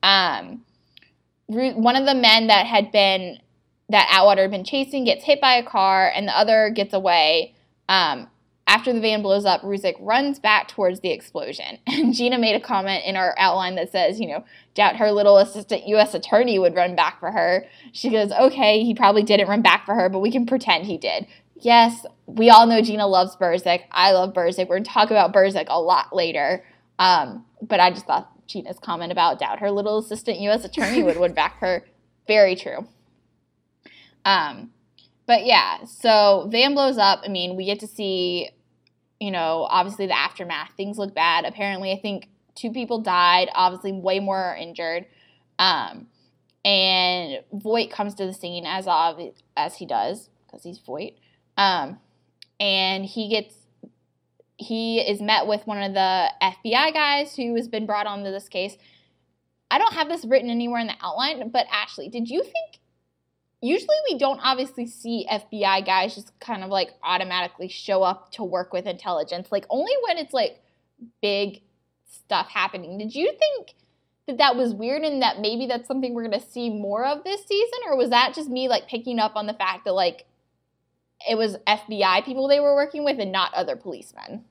[0.01, 0.65] Um,
[1.47, 3.37] one of the men that had been
[3.89, 7.53] that Atwater had been chasing gets hit by a car, and the other gets away.
[7.87, 8.27] Um,
[8.65, 11.79] after the van blows up, Ruzek runs back towards the explosion.
[11.87, 15.37] And Gina made a comment in our outline that says, you know, doubt her little
[15.37, 16.13] assistant U.S.
[16.13, 17.65] attorney would run back for her.
[17.91, 20.97] She goes, okay, he probably didn't run back for her, but we can pretend he
[20.97, 21.27] did.
[21.55, 23.83] Yes, we all know Gina loves Burzek.
[23.91, 24.67] I love Burzek.
[24.67, 26.65] We're going to talk about Burzek a lot later.
[26.99, 30.65] Um, but I just thought Gina's comment about doubt her little assistant U.S.
[30.65, 31.85] attorney would run back her,
[32.27, 32.87] very true.
[34.25, 34.71] Um,
[35.25, 37.21] but yeah, so van blows up.
[37.23, 38.49] I mean, we get to see,
[39.19, 40.71] you know, obviously the aftermath.
[40.75, 41.45] Things look bad.
[41.45, 43.49] Apparently, I think two people died.
[43.53, 45.05] Obviously, way more are injured.
[45.59, 46.07] Um,
[46.65, 51.17] and Voight comes to the scene as obvi- as he does because he's Voight.
[51.57, 51.99] Um,
[52.59, 53.55] and he gets
[54.57, 58.47] he is met with one of the FBI guys who has been brought onto this
[58.47, 58.77] case.
[59.71, 62.79] I don't have this written anywhere in the outline, but Ashley, did you think
[63.63, 68.43] usually we don't obviously see FBI guys just kind of like automatically show up to
[68.43, 70.61] work with intelligence, like only when it's like
[71.21, 71.61] big
[72.05, 72.97] stuff happening.
[72.97, 73.75] Did you think
[74.27, 77.23] that that was weird and that maybe that's something we're going to see more of
[77.23, 77.79] this season?
[77.87, 80.25] Or was that just me like picking up on the fact that like
[81.27, 84.43] it was FBI people they were working with and not other policemen?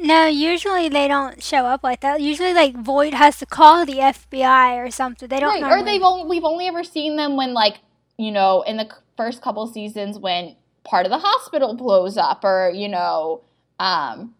[0.00, 2.20] No, usually they don't show up like that.
[2.20, 5.28] Usually, like Voight has to call the FBI or something.
[5.28, 5.50] They don't.
[5.50, 5.80] Right, normally...
[5.80, 7.78] or they've only we've only ever seen them when like
[8.16, 12.70] you know in the first couple seasons when part of the hospital blows up or
[12.74, 13.40] you know
[13.80, 14.34] um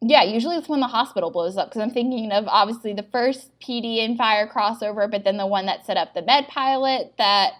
[0.00, 3.50] yeah usually it's when the hospital blows up because i'm thinking of obviously the first
[3.60, 7.54] pd and fire crossover but then the one that set up the med pilot that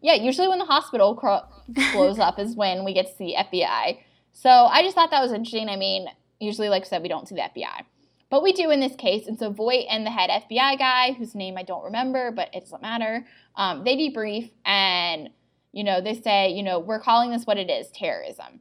[0.00, 1.44] yeah usually when the hospital cro-
[1.92, 3.98] blows up is when we get to see fbi
[4.32, 6.06] so i just thought that was interesting i mean
[6.40, 7.84] usually like i said we don't see the fbi
[8.30, 11.34] but we do in this case and so voight and the head fbi guy whose
[11.34, 13.26] name i don't remember but it doesn't matter
[13.56, 15.30] um, they debrief and
[15.72, 18.60] you know they say you know we're calling this what it is terrorism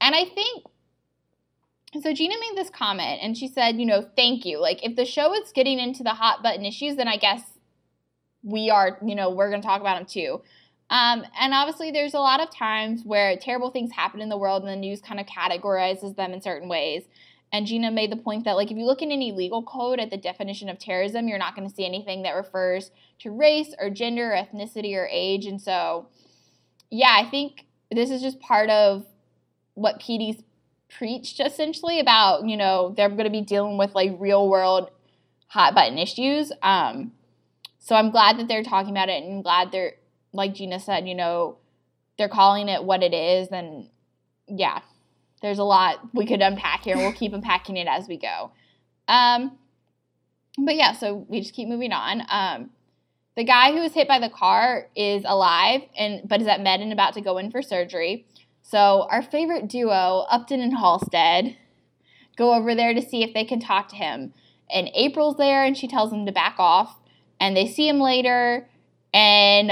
[0.00, 0.64] and i think
[2.02, 4.60] so Gina made this comment and she said, you know, thank you.
[4.60, 7.42] Like if the show is getting into the hot button issues, then I guess
[8.42, 10.42] we are, you know, we're going to talk about them too.
[10.90, 14.62] Um, and obviously, there's a lot of times where terrible things happen in the world
[14.62, 17.04] and the news kind of categorizes them in certain ways.
[17.52, 20.10] And Gina made the point that, like, if you look in any legal code at
[20.10, 23.90] the definition of terrorism, you're not going to see anything that refers to race or
[23.90, 25.46] gender or ethnicity or age.
[25.46, 26.08] And so,
[26.90, 29.06] yeah, I think this is just part of
[29.74, 30.42] what PD's
[30.96, 34.90] preached essentially about you know they're going to be dealing with like real world
[35.48, 37.12] hot button issues um
[37.78, 39.94] so i'm glad that they're talking about it and glad they're
[40.34, 41.56] like gina said you know
[42.18, 43.88] they're calling it what it is and
[44.46, 44.80] yeah
[45.44, 46.96] there's a lot we could unpack here.
[46.96, 48.50] We'll keep unpacking it as we go.
[49.08, 49.58] Um
[50.56, 52.22] but yeah so we just keep moving on.
[52.28, 52.70] Um
[53.36, 56.80] the guy who was hit by the car is alive and but is at med
[56.80, 58.26] and about to go in for surgery.
[58.66, 61.54] So, our favorite duo, Upton and Halstead,
[62.38, 64.32] go over there to see if they can talk to him.
[64.70, 66.98] And April's there and she tells him to back off.
[67.38, 68.66] And they see him later.
[69.12, 69.70] And,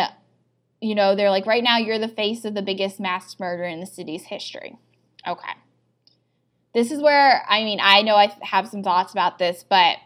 [0.83, 3.81] you know, they're like, right now you're the face of the biggest mass murder in
[3.81, 4.77] the city's history.
[5.27, 5.53] Okay.
[6.75, 9.99] this is where I mean I know I have some thoughts about this, but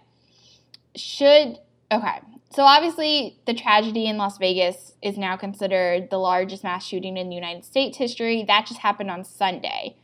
[0.95, 1.59] should
[1.91, 2.21] okay.
[2.51, 7.29] So obviously the tragedy in Las Vegas is now considered the largest mass shooting in
[7.29, 8.45] the United States history.
[8.47, 9.97] That just happened on Sunday.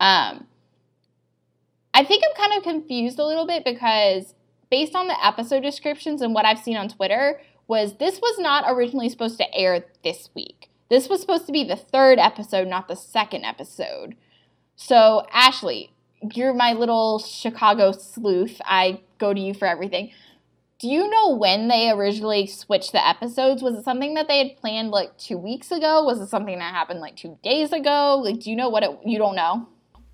[0.00, 0.46] Um,
[1.92, 4.34] I think I'm kind of confused a little bit because
[4.70, 8.64] based on the episode descriptions and what I've seen on Twitter, was this was not
[8.66, 10.70] originally supposed to air this week.
[10.90, 14.16] This was supposed to be the third episode, not the second episode.
[14.76, 15.92] So, Ashley,
[16.34, 18.60] you're my little Chicago sleuth.
[18.64, 20.12] I go to you for everything.
[20.78, 23.62] Do you know when they originally switched the episodes?
[23.62, 26.02] Was it something that they had planned like two weeks ago?
[26.02, 28.20] Was it something that happened like two days ago?
[28.22, 28.90] Like, do you know what it?
[29.04, 29.68] You don't know.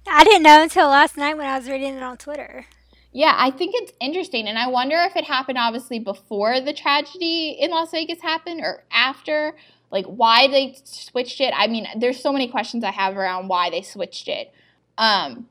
[0.06, 2.66] I didn't know until last night when I was reading it on Twitter.
[3.12, 4.46] Yeah, I think it's interesting.
[4.46, 8.84] And I wonder if it happened obviously before the tragedy in Las Vegas happened or
[8.92, 9.56] after.
[9.90, 11.52] Like why they switched it.
[11.56, 14.52] I mean, there's so many questions I have around why they switched it.
[14.96, 15.48] Um,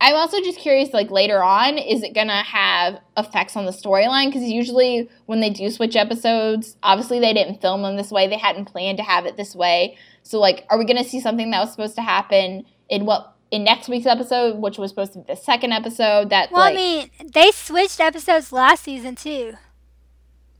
[0.00, 4.26] I'm also just curious, like later on, is it gonna have effects on the storyline?
[4.26, 8.26] Because usually when they do switch episodes, obviously they didn't film them this way.
[8.26, 9.96] They hadn't planned to have it this way.
[10.24, 13.64] So like, are we gonna see something that was supposed to happen in what in
[13.64, 16.30] next week's episode, which was supposed to be the second episode.
[16.30, 19.54] That well, like, I mean, they switched episodes last season too.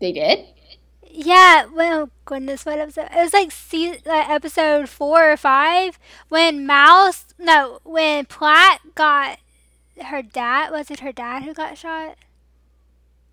[0.00, 0.46] They did.
[1.08, 3.08] Yeah, well, goodness, what episode?
[3.10, 9.38] It was like season, uh, episode four or five when Mouse, no, when Platt got
[10.04, 10.70] her dad.
[10.70, 12.16] Was it her dad who got shot?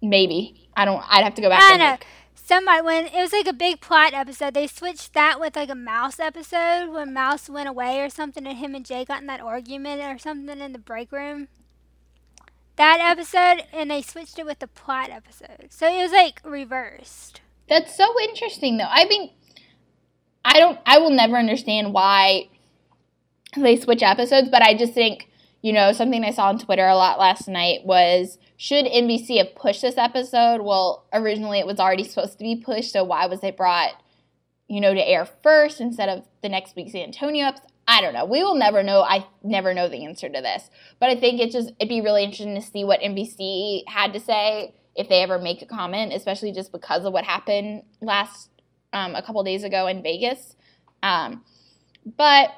[0.02, 1.04] Maybe I don't.
[1.10, 1.62] I'd have to go back.
[1.62, 1.92] I and know.
[1.92, 2.06] look.
[2.46, 5.76] Somebody when it was like a big Platt episode, they switched that with like a
[5.76, 9.40] Mouse episode when Mouse went away or something, and him and Jay got in that
[9.40, 11.48] argument or something in the break room.
[12.76, 17.40] That episode, and they switched it with the Platt episode, so it was like reversed.
[17.70, 18.90] That's so interesting, though.
[18.90, 19.32] I mean,
[20.44, 20.78] I don't.
[20.86, 22.50] I will never understand why
[23.56, 25.30] they switch episodes, but I just think
[25.62, 29.56] you know something I saw on Twitter a lot last night was should NBC have
[29.56, 30.62] pushed this episode?
[30.62, 33.92] Well, originally it was already supposed to be pushed, so why was it brought,
[34.70, 37.68] you know, to air first instead of the next week's Antonio episode?
[37.90, 38.24] I don't know.
[38.24, 39.02] We will never know.
[39.02, 40.70] I never know the answer to this,
[41.02, 44.22] but I think it's just it'd be really interesting to see what NBC had to
[44.22, 48.50] say if they ever make a comment, especially just because of what happened last
[48.94, 50.56] um, a couple days ago in Vegas.
[51.02, 51.44] Um,
[52.16, 52.52] but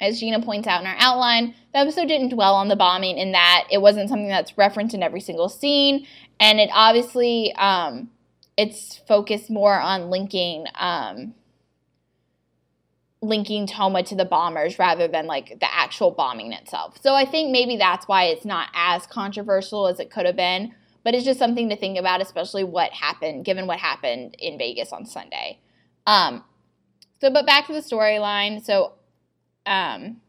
[0.00, 3.32] as Gina points out in our outline, the episode didn't dwell on the bombing in
[3.32, 6.06] that it wasn't something that's referenced in every single scene,
[6.38, 8.10] and it obviously um,
[8.56, 11.34] it's focused more on linking um,
[13.22, 16.98] linking Toma to the bombers rather than like the actual bombing itself.
[17.02, 20.74] So I think maybe that's why it's not as controversial as it could have been,
[21.02, 24.92] but it's just something to think about, especially what happened, given what happened in Vegas
[24.92, 25.58] on Sunday.
[26.06, 26.44] Um,
[27.20, 28.64] so, but back to the storyline.
[28.64, 28.92] So,
[29.66, 30.20] um,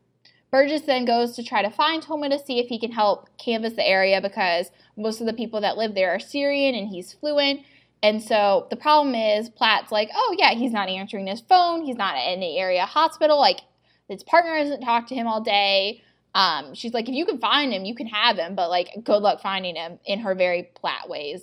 [0.51, 3.73] Burgess then goes to try to find Toma to see if he can help canvass
[3.73, 7.61] the area because most of the people that live there are Syrian and he's fluent.
[8.01, 11.83] And so the problem is Platt's like, oh yeah, he's not answering his phone.
[11.83, 13.39] He's not in the area hospital.
[13.39, 13.61] Like
[14.07, 16.01] his partner hasn't talked to him all day.
[16.33, 19.23] Um, she's like, if you can find him, you can have him, but like, good
[19.23, 21.41] luck finding him in her very Platt ways.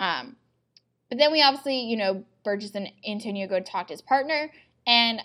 [0.00, 0.36] Um,
[1.08, 4.50] but then we obviously, you know, Burgess and Antonio go to talk to his partner,
[4.86, 5.22] and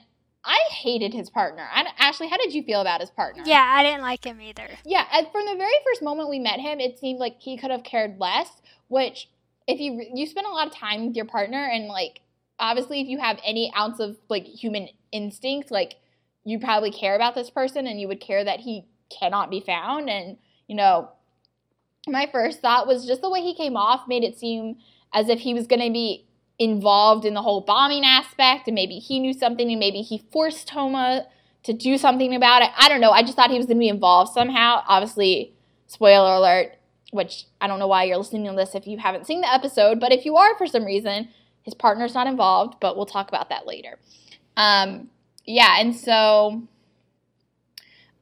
[0.48, 1.68] I hated his partner.
[1.72, 3.44] I, Ashley, how did you feel about his partner?
[3.46, 4.70] Yeah, I didn't like him either.
[4.86, 7.70] Yeah, and from the very first moment we met him, it seemed like he could
[7.70, 8.50] have cared less.
[8.88, 9.30] Which,
[9.68, 12.22] if you you spend a lot of time with your partner, and like
[12.58, 15.96] obviously, if you have any ounce of like human instinct, like
[16.46, 20.10] you probably care about this person, and you would care that he cannot be found.
[20.10, 21.10] And you know,
[22.08, 24.78] my first thought was just the way he came off made it seem
[25.14, 26.27] as if he was going to be
[26.60, 30.68] involved in the whole bombing aspect and maybe he knew something and maybe he forced
[30.68, 31.28] Toma
[31.64, 32.70] to do something about it.
[32.78, 33.12] I don't know.
[33.12, 34.84] I just thought he was going to be involved somehow.
[34.88, 35.54] Obviously,
[35.86, 36.78] spoiler alert,
[37.12, 40.00] which I don't know why you're listening to this if you haven't seen the episode,
[40.00, 41.30] but if you are for some reason,
[41.62, 44.00] his partner's not involved, but we'll talk about that later.
[44.56, 45.10] Um,
[45.46, 46.64] yeah, and so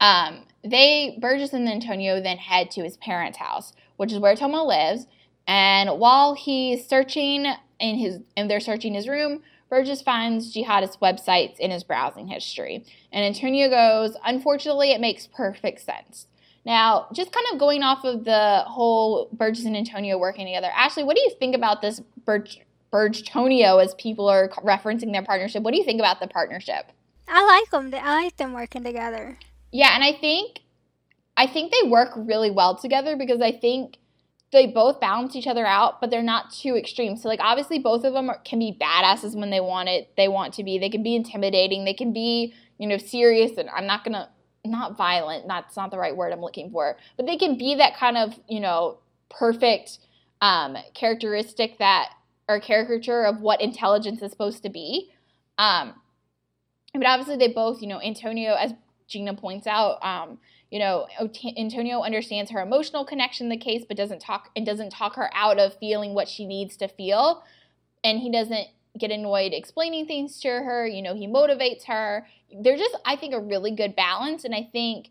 [0.02, 4.64] um, they, Burgess and Antonio, then head to his parents' house, which is where Toma
[4.64, 5.08] lives.
[5.48, 7.46] And while he's searching
[7.80, 12.86] in his and they're searching his room, Burgess finds jihadist websites in his browsing history.
[13.12, 16.28] And Antonio goes, Unfortunately, it makes perfect sense.
[16.66, 21.04] Now, just kind of going off of the whole Burgess and Antonio working together, Ashley,
[21.04, 22.60] what do you think about this Burge,
[22.90, 25.62] Burge-tonio as people are referencing their partnership?
[25.62, 26.92] What do you think about the partnership?
[27.28, 27.94] I like them.
[27.94, 29.38] I like them working together.
[29.72, 30.62] Yeah, and I think
[31.38, 33.98] I think they work really well together because I think
[34.56, 37.16] they both balance each other out, but they're not too extreme.
[37.18, 40.12] So like obviously both of them are, can be badasses when they want it.
[40.18, 40.80] They want to be.
[40.80, 41.86] They can be intimidating.
[41.86, 43.58] They can be you know serious.
[43.58, 44.30] And I'm not gonna
[44.66, 47.96] not violent, that's not the right word I'm looking for, but they can be that
[47.98, 48.98] kind of, you know,
[49.30, 50.00] perfect
[50.42, 52.10] um, characteristic that
[52.48, 55.12] or caricature of what intelligence is supposed to be.
[55.58, 55.94] Um,
[56.94, 58.74] but obviously, they both, you know, Antonio, as
[59.08, 60.38] Gina points out, um,
[60.72, 61.08] you know,
[61.58, 65.60] Antonio understands her emotional connection the case, but doesn't talk and doesn't talk her out
[65.60, 67.44] of feeling what she needs to feel,
[68.04, 70.88] and he doesn't get annoyed explaining things to her.
[70.88, 72.28] You know, he motivates her.
[72.62, 75.10] They're just, I think, a really good balance, and I think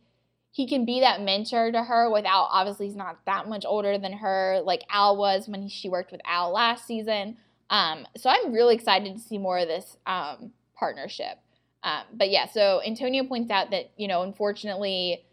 [0.54, 4.12] he can be that mentor to her without obviously he's not that much older than
[4.12, 7.36] her like al was when she worked with al last season
[7.70, 11.38] um, so i'm really excited to see more of this um, partnership
[11.82, 15.24] um, but yeah so antonio points out that you know unfortunately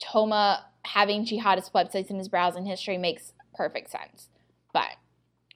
[0.00, 4.28] toma having jihadist websites in his browsing history makes perfect sense.
[4.72, 4.96] But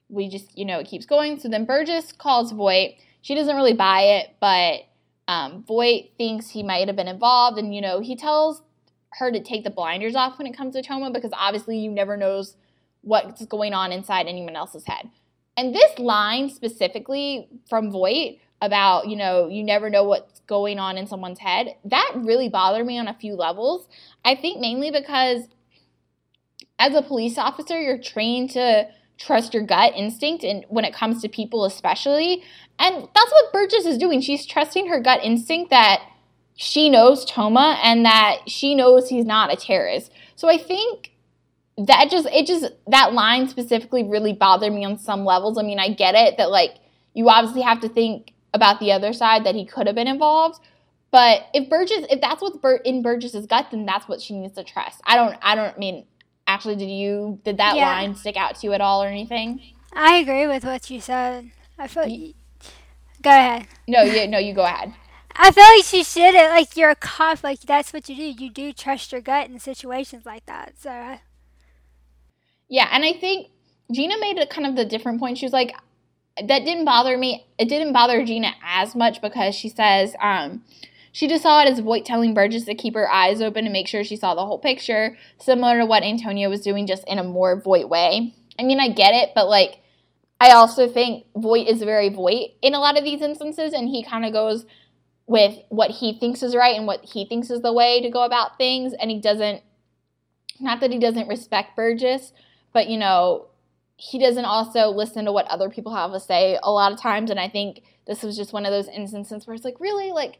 [0.09, 1.39] we just you know it keeps going.
[1.39, 2.97] So then burgess calls voight.
[3.21, 4.85] She doesn't really buy it but
[5.27, 8.61] um, Voight thinks he might have been involved, and you know he tells
[9.13, 12.17] her to take the blinders off when it comes to Toma because obviously you never
[12.17, 12.55] knows
[13.01, 15.09] what's going on inside anyone else's head.
[15.55, 20.97] And this line specifically from Voight about you know you never know what's going on
[20.97, 21.75] in someone's head.
[21.85, 23.87] That really bothered me on a few levels.
[24.23, 25.43] I think mainly because
[26.79, 28.87] as a police officer you're trained to
[29.17, 32.43] trust your gut instinct and when it comes to people especially.
[32.77, 34.19] And that's what burgess is doing.
[34.19, 36.01] She's trusting her gut instinct that
[36.55, 40.11] she knows toma and that she knows he's not a terrorist.
[40.35, 41.11] So i think
[41.77, 45.57] that just it just that line specifically really bothered me on some levels.
[45.57, 46.75] I mean i get it that like
[47.13, 50.59] you obviously have to think about the other side that he could have been involved
[51.11, 54.63] but if burgess if that's what's in burgess's gut then that's what she needs to
[54.63, 56.05] trust i don't i don't mean
[56.47, 57.87] Actually, did you did that yeah.
[57.87, 59.61] line stick out to you at all or anything?
[59.93, 61.49] I agree with what you said.
[61.77, 62.05] I feel.
[62.07, 62.33] You,
[63.21, 63.67] go ahead.
[63.87, 64.93] No, you no, you go ahead.
[65.35, 68.43] I feel like she should have like you're a cop, like that's what you do.
[68.43, 70.73] You do trust your gut in situations like that.
[70.79, 71.17] So.
[72.69, 73.47] Yeah, and I think
[73.91, 75.37] Gina made a kind of the different point.
[75.39, 75.75] She was like,
[76.37, 77.47] that didn't bother me.
[77.57, 80.63] It didn't bother Gina as much because she says, um,
[81.11, 83.87] she just saw it as Voight telling Burgess to keep her eyes open to make
[83.87, 87.23] sure she saw the whole picture, similar to what Antonio was doing, just in a
[87.23, 88.33] more Voight way.
[88.59, 89.79] I mean, I get it, but like,
[90.41, 94.03] I also think Voight is very Voight in a lot of these instances, and he
[94.03, 94.65] kind of goes
[95.25, 98.23] with what he thinks is right and what he thinks is the way to go
[98.23, 99.63] about things, and he doesn't,
[100.59, 102.33] not that he doesn't respect Burgess,
[102.73, 103.47] but you know,
[103.97, 107.29] he doesn't also listen to what other people have to say a lot of times,
[107.29, 110.39] and I think this was just one of those instances where it's like, really, like,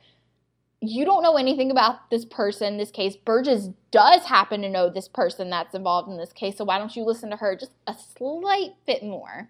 [0.81, 3.15] you don't know anything about this person, this case.
[3.15, 6.95] Burgess does happen to know this person that's involved in this case, so why don't
[6.95, 9.49] you listen to her just a slight bit more?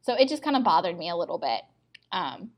[0.00, 1.60] So it just kind of bothered me a little bit.
[2.12, 2.50] Um,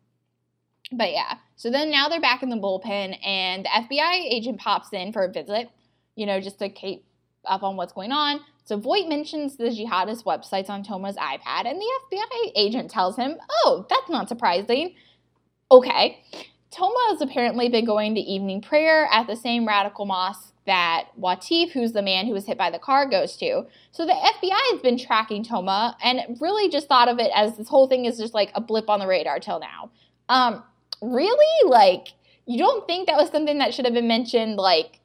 [0.92, 4.92] but yeah, so then now they're back in the bullpen, and the FBI agent pops
[4.92, 5.68] in for a visit,
[6.14, 7.04] you know, just to keep
[7.44, 8.40] up on what's going on.
[8.70, 13.34] So Voight mentions the jihadist websites on Toma's iPad, and the FBI agent tells him,
[13.64, 14.94] Oh, that's not surprising.
[15.72, 16.22] Okay.
[16.70, 21.72] Toma has apparently been going to evening prayer at the same radical mosque that Watif,
[21.72, 23.66] who's the man who was hit by the car, goes to.
[23.90, 27.66] So the FBI has been tracking Toma and really just thought of it as this
[27.66, 29.90] whole thing is just like a blip on the radar till now.
[30.28, 30.62] Um,
[31.02, 31.68] really?
[31.68, 32.10] Like,
[32.46, 35.00] you don't think that was something that should have been mentioned, like,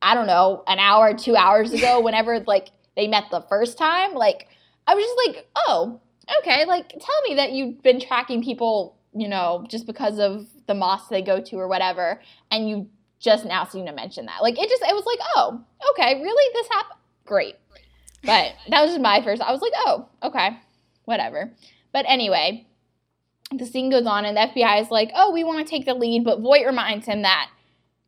[0.00, 4.14] I don't know, an hour, two hours ago, whenever, like, they met the first time?
[4.14, 4.48] Like,
[4.86, 6.00] I was just like, oh,
[6.40, 10.74] okay, like, tell me that you've been tracking people, you know, just because of the
[10.74, 12.20] mosque they go to or whatever,
[12.50, 12.88] and you
[13.20, 14.42] just now seem to mention that.
[14.42, 15.60] Like it just it was like, oh,
[15.92, 16.52] okay, really?
[16.54, 17.00] This happened?
[17.24, 17.56] Great.
[18.22, 19.42] But that was just my first.
[19.42, 20.58] I was like, oh, okay,
[21.04, 21.52] whatever.
[21.92, 22.66] But anyway,
[23.52, 25.94] the scene goes on, and the FBI is like, oh, we want to take the
[25.94, 27.50] lead, but Voight reminds him that,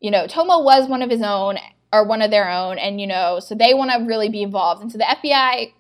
[0.00, 1.58] you know, Toma was one of his own
[1.96, 4.82] or one of their own, and you know, so they want to really be involved.
[4.82, 5.72] And so the FBI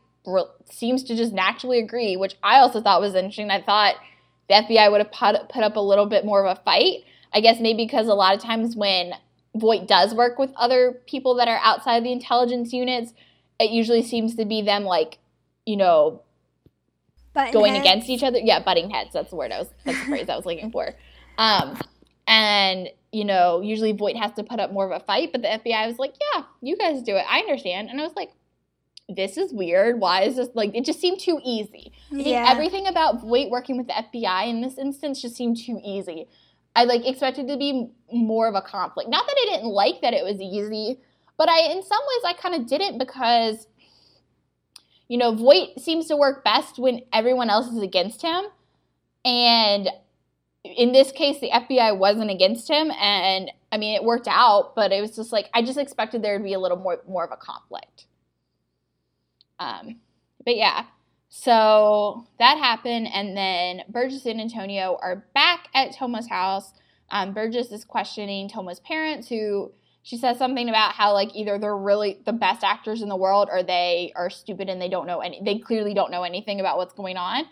[0.70, 3.50] seems to just naturally agree, which I also thought was interesting.
[3.50, 3.94] I thought
[4.48, 7.04] the FBI would have put, put up a little bit more of a fight.
[7.32, 9.12] I guess maybe because a lot of times when
[9.54, 13.12] Voight does work with other people that are outside of the intelligence units,
[13.58, 15.18] it usually seems to be them like,
[15.64, 16.22] you know,
[17.34, 17.84] butting going heads.
[17.84, 18.38] against each other.
[18.38, 19.10] Yeah, butting heads.
[19.12, 19.68] That's the word I was.
[19.84, 20.94] That's the phrase I was looking for.
[21.38, 21.78] Um,
[22.26, 25.48] and you know, usually Voight has to put up more of a fight, but the
[25.48, 27.24] FBI was like, "Yeah, you guys do it.
[27.26, 28.30] I understand." And I was like,
[29.08, 30.00] this is weird.
[30.00, 31.92] Why is this like it just seemed too easy?
[32.12, 32.46] I yeah.
[32.48, 36.26] everything about Voight working with the FBI in this instance just seemed too easy.
[36.74, 39.08] I like expected to be more of a conflict.
[39.08, 41.00] Not that I didn't like that it was easy,
[41.38, 43.66] but I in some ways I kind of didn't because
[45.08, 48.44] you know, Voight seems to work best when everyone else is against him.
[49.24, 49.88] And
[50.76, 52.90] in this case, the FBI wasn't against him.
[52.90, 56.38] And I mean, it worked out, but it was just like I just expected there
[56.38, 58.06] to be a little more more of a conflict.
[59.58, 60.00] Um,
[60.44, 60.84] but yeah,
[61.28, 66.72] so that happened, and then Burgess and Antonio are back at Toma's house.
[67.10, 71.76] Um, Burgess is questioning Toma's parents, who she says something about how like either they're
[71.76, 75.18] really the best actors in the world or they are stupid and they don't know
[75.18, 75.42] any.
[75.44, 77.44] They clearly don't know anything about what's going on.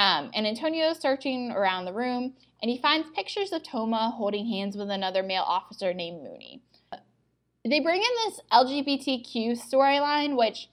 [0.00, 4.46] Um, and Antonio is searching around the room, and he finds pictures of Toma holding
[4.46, 6.62] hands with another male officer named Mooney.
[7.64, 10.68] They bring in this LGBTQ storyline, which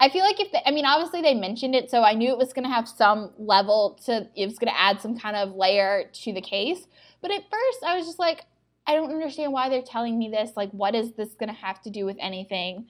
[0.00, 2.38] I feel like if they, I mean, obviously they mentioned it, so I knew it
[2.38, 5.54] was going to have some level to, it was going to add some kind of
[5.54, 6.86] layer to the case.
[7.20, 8.44] But at first, I was just like,
[8.86, 10.52] I don't understand why they're telling me this.
[10.56, 12.86] Like, what is this going to have to do with anything?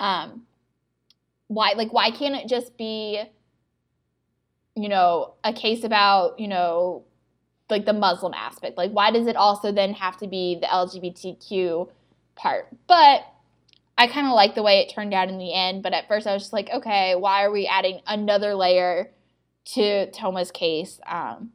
[0.00, 0.46] Um,
[1.48, 3.22] why, like, why can't it just be,
[4.74, 7.04] you know, a case about, you know,
[7.70, 8.76] like the Muslim aspect?
[8.76, 11.88] Like, why does it also then have to be the LGBTQ
[12.36, 12.68] part?
[12.86, 13.24] But
[13.96, 16.26] I kind of like the way it turned out in the end, but at first
[16.26, 19.10] I was just like, okay, why are we adding another layer
[19.66, 21.00] to Toma's case?
[21.06, 21.52] Um,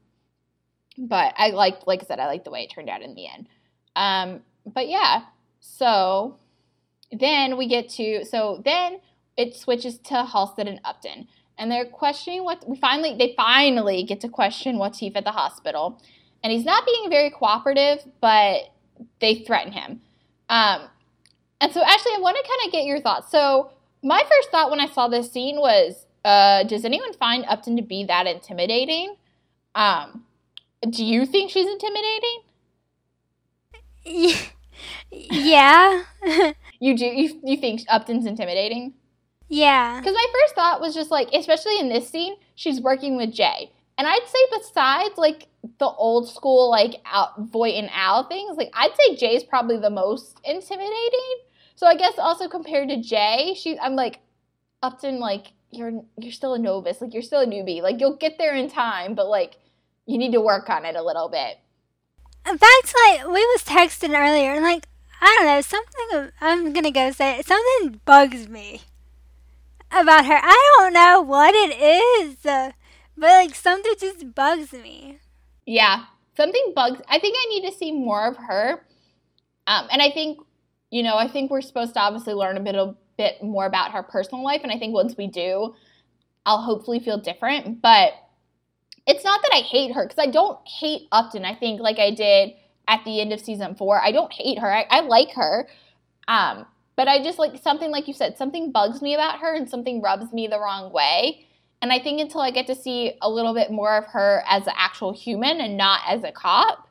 [0.97, 3.27] but I like, like I said, I like the way it turned out in the
[3.27, 3.47] end.
[3.95, 5.23] Um, but yeah,
[5.59, 6.37] so
[7.11, 8.99] then we get to, so then
[9.35, 11.27] it switches to Halstead and Upton,
[11.59, 16.01] and they're questioning what we finally, they finally get to question Watif at the hospital,
[16.43, 18.71] and he's not being very cooperative, but
[19.19, 20.01] they threaten him.
[20.49, 20.87] Um,
[21.61, 23.29] and so, Ashley, I want to kind of get your thoughts.
[23.29, 27.75] So, my first thought when I saw this scene was, uh, does anyone find Upton
[27.75, 29.15] to be that intimidating?
[29.75, 30.23] Um,
[30.89, 32.41] do you think she's intimidating?
[35.11, 36.03] Yeah.
[36.79, 37.05] You do?
[37.05, 38.93] You, you think Upton's intimidating?
[39.49, 39.99] Yeah.
[39.99, 43.71] Because my first thought was just like, especially in this scene, she's working with Jay.
[43.97, 45.47] And I'd say besides like
[45.79, 49.89] the old school like out Voight and Al things, like I'd say Jay's probably the
[49.89, 51.37] most intimidating.
[51.75, 54.19] So I guess also compared to Jay, she I'm like
[54.81, 57.81] Upton like you're you're still a novice, like you're still a newbie.
[57.81, 59.57] Like you'll get there in time, but like
[60.05, 61.57] you need to work on it a little bit.
[62.45, 64.85] Uh, back to like we was texting earlier, and like
[65.19, 66.31] I don't know something.
[66.39, 68.81] I'm gonna go say something bugs me
[69.91, 70.39] about her.
[70.41, 72.73] I don't know what it is, but
[73.17, 75.19] like something just bugs me.
[75.65, 77.01] Yeah, something bugs.
[77.07, 78.85] I think I need to see more of her.
[79.67, 80.39] Um, and I think,
[80.89, 83.91] you know, I think we're supposed to obviously learn a bit a bit more about
[83.91, 84.61] her personal life.
[84.63, 85.75] And I think once we do,
[86.45, 87.81] I'll hopefully feel different.
[87.81, 88.13] But
[89.05, 91.45] it's not that I hate her because I don't hate Upton.
[91.45, 92.53] I think like I did
[92.87, 94.01] at the end of season four.
[94.01, 94.73] I don't hate her.
[94.73, 95.67] I, I like her.
[96.27, 96.65] Um,
[96.99, 100.01] but I just like something like you said, something bugs me about her and something
[100.01, 101.45] rubs me the wrong way.
[101.81, 104.67] And I think until I get to see a little bit more of her as
[104.67, 106.89] an actual human and not as a cop,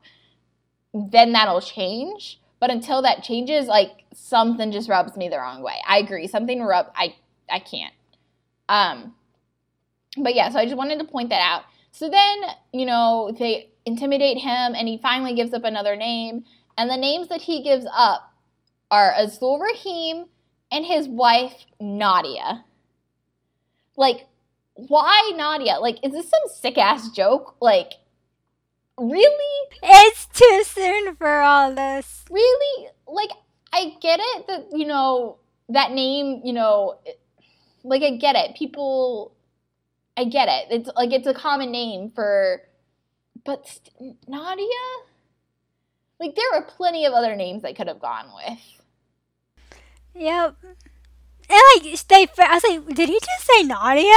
[0.95, 2.41] then that'll change.
[2.59, 5.75] But until that changes, like something just rubs me the wrong way.
[5.87, 6.27] I agree.
[6.27, 7.15] Something rub I
[7.51, 7.93] I can't.
[8.71, 9.15] Um
[10.17, 11.65] but yeah, so I just wanted to point that out.
[11.93, 16.47] So then, you know, they intimidate him and he finally gives up another name.
[16.79, 18.28] And the names that he gives up
[18.91, 20.27] are Azul Rahim
[20.71, 22.65] and his wife Nadia.
[23.97, 24.27] Like,
[24.75, 25.79] why Nadia?
[25.81, 27.57] Like, is this some sick ass joke?
[27.61, 27.95] Like,
[28.97, 29.69] really?
[29.83, 32.25] It's too soon for all this.
[32.31, 32.89] Really?
[33.07, 33.31] Like,
[33.73, 36.99] I get it that, you know, that name, you know,
[37.83, 38.57] like, I get it.
[38.57, 39.35] People,
[40.17, 40.67] I get it.
[40.71, 42.63] It's like, it's a common name for,
[43.45, 44.67] but st- Nadia?
[46.21, 48.78] Like, there are plenty of other names I could have gone with.
[50.19, 50.57] Yep.
[51.51, 54.13] And like they, I was like, did he just say Nadia?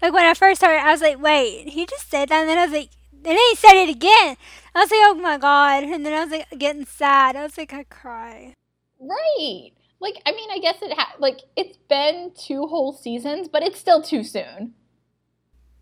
[0.00, 2.48] Like when I first heard, it, I was like, wait, he just said that, and
[2.48, 4.36] then I was like, and then he said it again.
[4.74, 7.34] I was like, oh my god, and then I was like getting sad.
[7.34, 8.54] I was like, I cry.
[9.00, 9.72] Right.
[10.00, 13.80] Like, I mean, I guess it ha- like it's been two whole seasons, but it's
[13.80, 14.74] still too soon.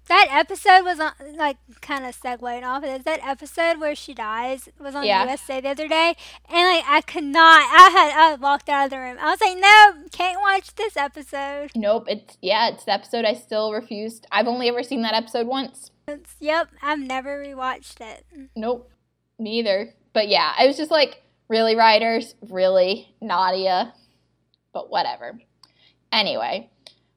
[0.09, 3.03] That episode was on, like kind of segueing off of this.
[3.05, 5.25] That episode where she dies was on Yeah.
[5.25, 6.15] USA the other day,
[6.49, 7.63] and like I could not.
[7.73, 9.17] I had I walked out of the room.
[9.21, 11.73] I was like, no, can't watch this episode.
[11.75, 12.05] Nope.
[12.09, 12.69] It's yeah.
[12.69, 14.27] It's the episode I still refused.
[14.31, 15.91] I've only ever seen that episode once.
[16.09, 18.25] It's, yep, I've never rewatched it.
[18.55, 18.93] Nope.
[19.41, 19.93] Neither.
[20.13, 23.93] But yeah, I was just like, really, writers, really, Nadia.
[24.73, 25.39] But whatever.
[26.13, 26.71] Anyway.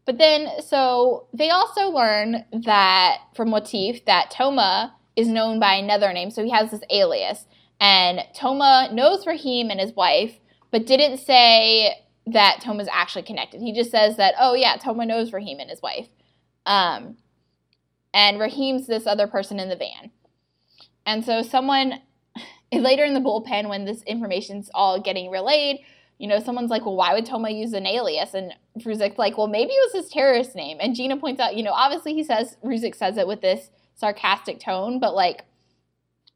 [0.10, 6.12] But then, so they also learn that from Latif that Toma is known by another
[6.14, 6.32] name.
[6.32, 7.46] So he has this alias.
[7.80, 10.40] And Toma knows Raheem and his wife,
[10.72, 11.94] but didn't say
[12.26, 13.62] that Toma's actually connected.
[13.62, 16.08] He just says that, oh yeah, Toma knows Raheem and his wife.
[16.66, 17.18] Um,
[18.12, 20.10] and Raheem's this other person in the van.
[21.06, 22.02] And so someone
[22.74, 25.82] later in the bullpen when this information's all getting relayed,
[26.18, 28.34] you know, someone's like, well, why would Toma use an alias?
[28.34, 28.54] And
[28.84, 30.78] Ruzek's like, well, maybe it was his terrorist name.
[30.80, 34.60] And Gina points out, you know, obviously he says, Ruzek says it with this sarcastic
[34.60, 35.46] tone, but like,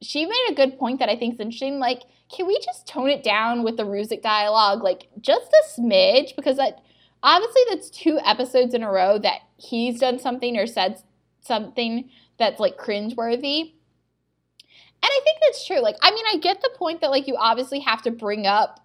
[0.01, 1.79] she made a good point that I think is interesting.
[1.79, 2.01] Like,
[2.35, 6.35] can we just tone it down with the Ruzek dialogue, like just a smidge?
[6.35, 6.81] Because that
[7.21, 11.01] obviously that's two episodes in a row that he's done something or said
[11.41, 13.73] something that's like cringeworthy.
[15.03, 15.81] And I think that's true.
[15.81, 18.79] Like, I mean, I get the point that like you obviously have to bring up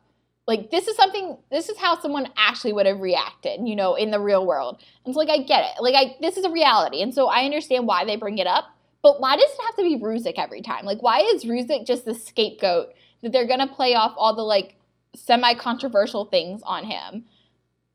[0.48, 4.10] like this is something this is how someone actually would have reacted, you know, in
[4.10, 4.82] the real world.
[5.04, 5.82] And so like I get it.
[5.82, 7.02] Like I this is a reality.
[7.02, 8.64] And so I understand why they bring it up.
[9.02, 10.86] But why does it have to be Ruzek every time?
[10.86, 14.76] Like why is Ruzek just the scapegoat that they're gonna play off all the like
[15.14, 17.26] semi-controversial things on him?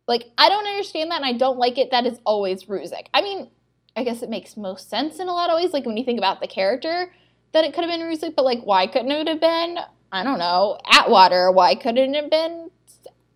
[0.08, 3.08] Like I don't understand that and I don't like it that it's always Ruzek.
[3.16, 3.49] I mean,
[3.95, 6.20] I guess it makes most sense in a lot of ways, like when you think
[6.20, 7.12] about the character
[7.54, 9.80] that it could have been Ruzek, but like why couldn't it have been
[10.14, 11.51] I don't know, Atwater?
[11.51, 12.70] Why couldn't it have been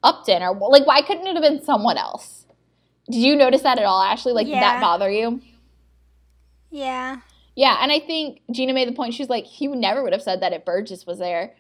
[0.04, 0.44] Upton?
[0.44, 2.46] Or like why couldn't it have been someone else?
[3.10, 4.32] Did you notice that at all, Ashley?
[4.32, 4.54] Like Yeah.
[4.54, 5.42] did that bother you?
[6.70, 7.18] Yeah.
[7.56, 9.16] Yeah, and I think Gina made the point.
[9.16, 11.56] She's like, he never would have said that if Burgess was there.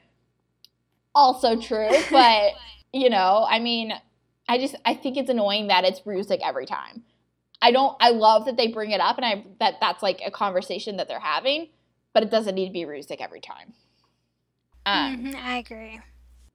[1.15, 2.51] Also true, but
[2.93, 3.93] you know, I mean,
[4.47, 7.03] I just I think it's annoying that it's Ruzek every time.
[7.59, 7.97] I don't.
[7.99, 11.07] I love that they bring it up, and I that that's like a conversation that
[11.07, 11.69] they're having,
[12.13, 13.73] but it doesn't need to be Ruzek every time.
[14.87, 15.99] Um, Mhm, I agree.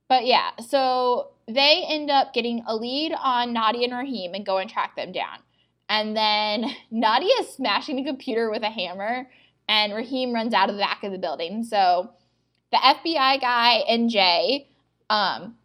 [0.08, 4.58] but yeah, so they end up getting a lead on Nadia and Raheem and go
[4.58, 5.38] and track them down.
[5.88, 9.28] And then Nadia is smashing the computer with a hammer,
[9.68, 11.64] and Raheem runs out of the back of the building.
[11.64, 12.10] So
[12.70, 14.68] the FBI guy and Jay
[15.10, 15.56] um,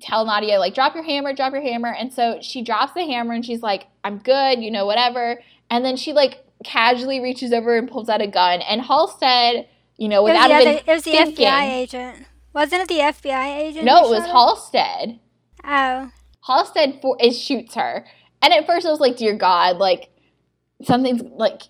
[0.00, 1.92] tell Nadia, like, drop your hammer, drop your hammer.
[1.92, 5.40] And so she drops the hammer and she's like, I'm good, you know, whatever.
[5.70, 8.60] And then she, like, casually reaches over and pulls out a gun.
[8.62, 9.68] And Halstead,
[9.98, 12.26] you know, It was, without the, even other, it was the thinking- FBI agent.
[12.52, 13.84] Wasn't it the FBI agent?
[13.84, 14.24] No, it was?
[14.24, 15.20] Halstead.
[15.64, 16.10] Oh.
[16.46, 18.06] Halstead for it shoots her,
[18.40, 20.08] and at first I was like, "Dear God!" Like
[20.82, 21.62] something's like.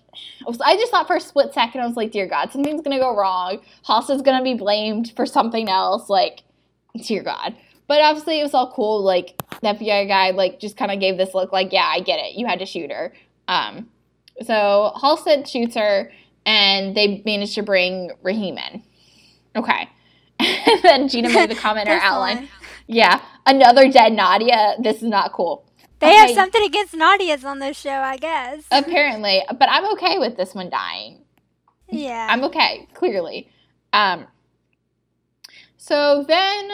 [0.63, 3.15] I, just thought for a split second I was like, "Dear God, something's gonna go
[3.15, 3.59] wrong.
[3.85, 6.43] Halstead's gonna be blamed for something else." Like,
[7.05, 7.55] dear God.
[7.87, 9.01] But obviously it was all cool.
[9.01, 12.19] Like the FBI guy, like just kind of gave this look, like, "Yeah, I get
[12.19, 12.35] it.
[12.35, 13.13] You had to shoot her."
[13.47, 13.89] Um,
[14.45, 16.11] so Halstead shoots her,
[16.47, 18.81] and they managed to bring Raheem in.
[19.55, 19.89] Okay.
[20.39, 22.37] and then Gina made the comment in her outline.
[22.37, 22.49] one.
[22.87, 24.75] Yeah, another dead Nadia.
[24.81, 25.65] This is not cool.
[25.99, 28.63] They have something against Nadia's on this show, I guess.
[28.71, 31.23] Apparently, but I'm okay with this one dying.
[31.89, 32.27] yeah.
[32.29, 33.49] I'm okay, clearly.
[33.91, 34.27] Um,
[35.75, 36.69] so then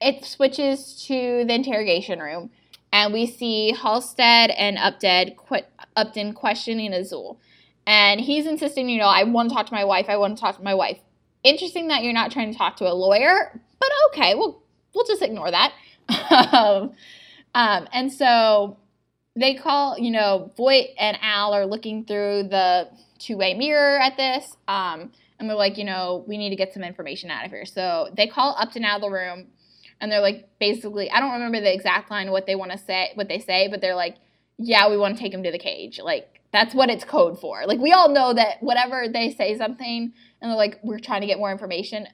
[0.00, 2.50] it switches to the interrogation room,
[2.92, 5.62] and we see Halstead and que-
[5.96, 7.38] Upton questioning Azul.
[7.86, 10.06] And he's insisting, you know, I want to talk to my wife.
[10.08, 10.98] I want to talk to my wife.
[11.42, 14.62] Interesting that you're not trying to talk to a lawyer, but okay, we'll
[14.94, 15.72] we'll just ignore that.
[16.52, 16.92] um,
[17.54, 18.78] um, and so
[19.36, 24.56] they call, you know, Voight and Al are looking through the two-way mirror at this,
[24.68, 27.66] um, and they're like, you know, we need to get some information out of here.
[27.66, 29.48] So they call Upton out of the room,
[30.00, 33.10] and they're like, basically, I don't remember the exact line what they want to say,
[33.14, 34.16] what they say, but they're like,
[34.58, 36.00] yeah, we want to take him to the cage.
[36.02, 37.66] Like that's what it's code for.
[37.66, 41.26] Like we all know that whatever they say something, and they're like, we're trying to
[41.26, 42.06] get more information.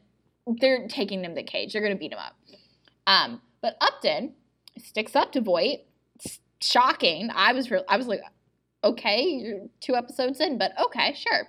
[0.61, 1.73] They're taking him to the cage.
[1.73, 2.35] They're gonna beat him up.
[3.07, 4.35] Um, but Upton
[4.79, 5.81] sticks up to Voight.
[6.17, 7.31] It's shocking.
[7.35, 7.85] I was real.
[7.89, 8.21] I was like,
[8.83, 11.49] okay, you're two episodes in, but okay, sure.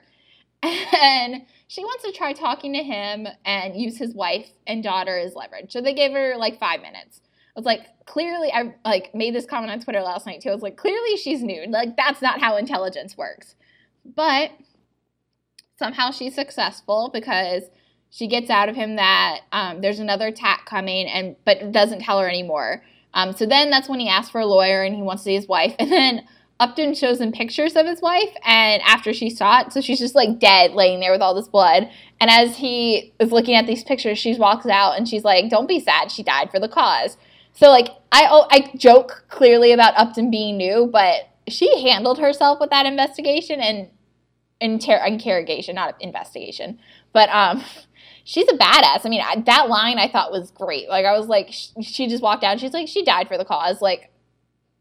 [1.01, 5.33] And she wants to try talking to him and use his wife and daughter as
[5.33, 5.71] leverage.
[5.71, 7.21] So they gave her like five minutes.
[7.55, 10.49] I was like, clearly, I like made this comment on Twitter last night too.
[10.49, 11.69] I was like, clearly she's nude.
[11.69, 13.55] Like that's not how intelligence works.
[14.05, 14.51] But
[15.77, 17.63] somehow she's successful because
[18.09, 22.19] she gets out of him that um, there's another attack coming, and but doesn't tell
[22.19, 22.83] her anymore.
[23.13, 25.35] Um, so then that's when he asks for a lawyer and he wants to see
[25.35, 26.27] his wife, and then
[26.59, 30.13] Upton shows him pictures of his wife, and after she saw it, so she's just
[30.13, 31.89] like dead, laying there with all this blood.
[32.19, 35.67] And as he is looking at these pictures, she walks out and she's like, "Don't
[35.67, 36.11] be sad.
[36.11, 37.17] She died for the cause."
[37.53, 42.69] So like I I joke clearly about Upton being new, but she handled herself with
[42.69, 43.89] that investigation and
[44.59, 46.79] inter- interrogation, not investigation.
[47.13, 47.63] But um,
[48.23, 49.05] she's a badass.
[49.05, 50.87] I mean, I, that line I thought was great.
[50.89, 52.59] Like I was like, sh- she just walked out.
[52.59, 53.81] She's like, she died for the cause.
[53.81, 54.11] Like,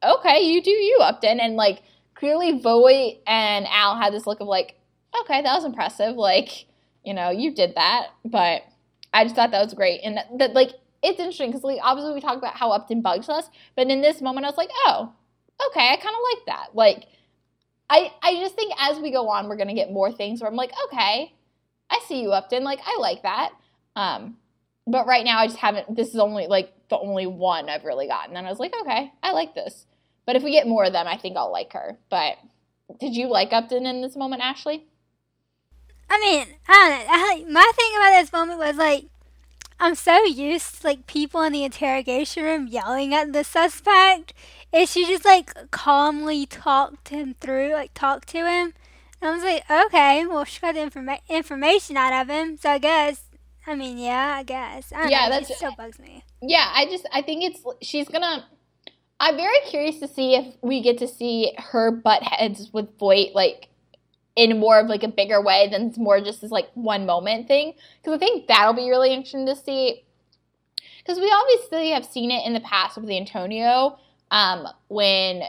[0.03, 1.41] okay, you do you, Upton.
[1.41, 1.83] And like
[2.15, 4.77] clearly, Voight and Al had this look of like,
[5.23, 6.17] okay, that was impressive.
[6.17, 6.67] Like,
[7.05, 8.09] you know, you did that.
[8.25, 8.63] But
[9.13, 10.01] I just thought that was great.
[10.05, 10.73] And that, that like
[11.03, 14.21] it's interesting because like obviously we talk about how Upton bugs us, but in this
[14.21, 15.13] moment I was like, oh,
[15.69, 16.75] okay, I kind of like that.
[16.75, 17.07] Like,
[17.89, 20.57] I I just think as we go on, we're gonna get more things where I'm
[20.57, 21.33] like, okay,
[21.91, 22.65] I see you, Upton.
[22.65, 23.51] Like, I like that.
[23.97, 24.37] Um,
[24.87, 25.95] but right now, I just haven't.
[25.95, 28.37] This is only like the only one I've really gotten.
[28.37, 29.87] And I was like, okay, I like this.
[30.27, 31.99] But if we get more of them, I think I'll like her.
[32.11, 32.37] But
[32.99, 34.87] did you like Upton in this moment, Ashley?
[36.09, 37.07] I mean, I.
[37.09, 39.07] I, my thing about this moment was like,
[39.81, 44.35] I'm so used to like people in the interrogation room yelling at the suspect.
[44.73, 48.75] And she just like calmly talked him through, like talked to him.
[49.23, 52.71] And I was like, okay, well, she got the informa- information out of him, so
[52.71, 53.23] I guess.
[53.67, 54.93] I mean, yeah, I guess.
[54.93, 56.25] I Yeah, know, that's- it still bugs me.
[56.43, 58.47] Yeah, I just I think it's she's gonna.
[59.19, 63.35] I'm very curious to see if we get to see her butt heads with Voight
[63.35, 63.69] like
[64.37, 67.75] in more of like a bigger way than more just this like one moment thing
[68.01, 70.05] because I think that'll be really interesting to see
[70.99, 73.99] because we obviously have seen it in the past with Antonio
[74.31, 75.43] um, when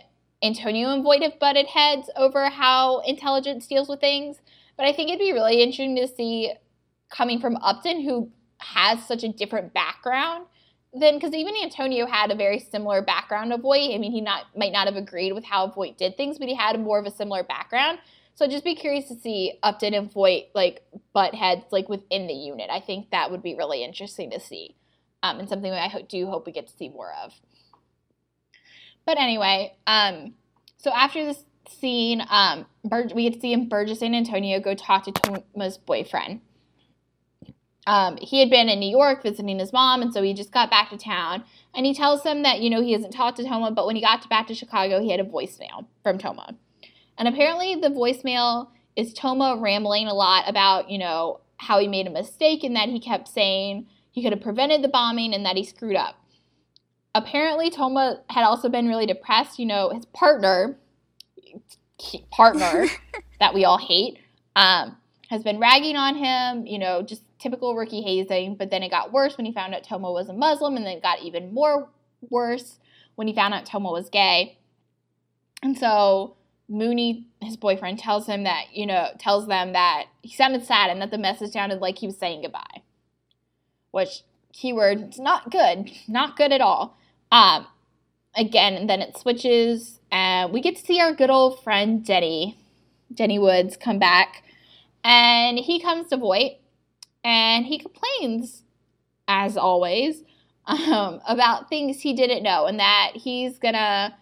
[0.44, 4.38] Antonio and Voight have butted heads over how intelligence deals with things.
[4.78, 6.54] But I think it'd be really interesting to see
[7.10, 10.46] coming from Upton, who has such a different background
[10.94, 13.94] than because even Antonio had a very similar background of Voight.
[13.94, 16.56] I mean, he not might not have agreed with how Voight did things, but he
[16.56, 18.00] had more of a similar background.
[18.36, 22.34] So just be curious to see Upton and Voight like butt heads like within the
[22.34, 22.70] unit.
[22.72, 24.76] I think that would be really interesting to see,
[25.22, 27.34] um, and something I ho- do hope we get to see more of.
[29.06, 30.34] But anyway, um,
[30.78, 34.74] so after this scene, um, Bur- we get to see him Burgess and Antonio go
[34.74, 36.42] talk to Toma's boyfriend.
[37.88, 40.70] Um, he had been in New York visiting his mom, and so he just got
[40.70, 41.44] back to town.
[41.74, 44.02] And he tells them that you know he hasn't talked to Toma, but when he
[44.02, 46.56] got to back to Chicago, he had a voicemail from Toma.
[47.18, 52.08] And apparently, the voicemail is Toma rambling a lot about you know how he made
[52.08, 55.56] a mistake and that he kept saying he could have prevented the bombing and that
[55.56, 56.16] he screwed up.
[57.14, 59.60] Apparently, Toma had also been really depressed.
[59.60, 60.78] You know, his partner,
[62.32, 62.88] partner
[63.40, 64.18] that we all hate,
[64.56, 64.98] um,
[65.30, 66.66] has been ragging on him.
[66.66, 68.56] You know, just typical rookie hazing.
[68.56, 70.98] But then it got worse when he found out Toma was a Muslim, and then
[70.98, 71.90] it got even more
[72.30, 72.80] worse
[73.16, 74.58] when he found out Toma was gay.
[75.64, 76.38] And so
[76.72, 81.02] Mooney, his boyfriend, tells him that, you know, tells them that he sounded sad and
[81.02, 82.82] that the message sounded like he was saying goodbye.
[83.92, 84.22] Which,
[84.54, 85.92] keyword, it's not good.
[86.08, 86.98] Not good at all.
[87.30, 87.68] Um,
[88.36, 92.58] again, and then it switches, and we get to see our good old friend Denny,
[93.14, 94.44] Denny Woods, come back.
[95.04, 96.60] And he comes to Voight,
[97.22, 98.64] and he complains,
[99.28, 100.24] as always,
[100.66, 104.16] um, about things he didn't know, and that he's gonna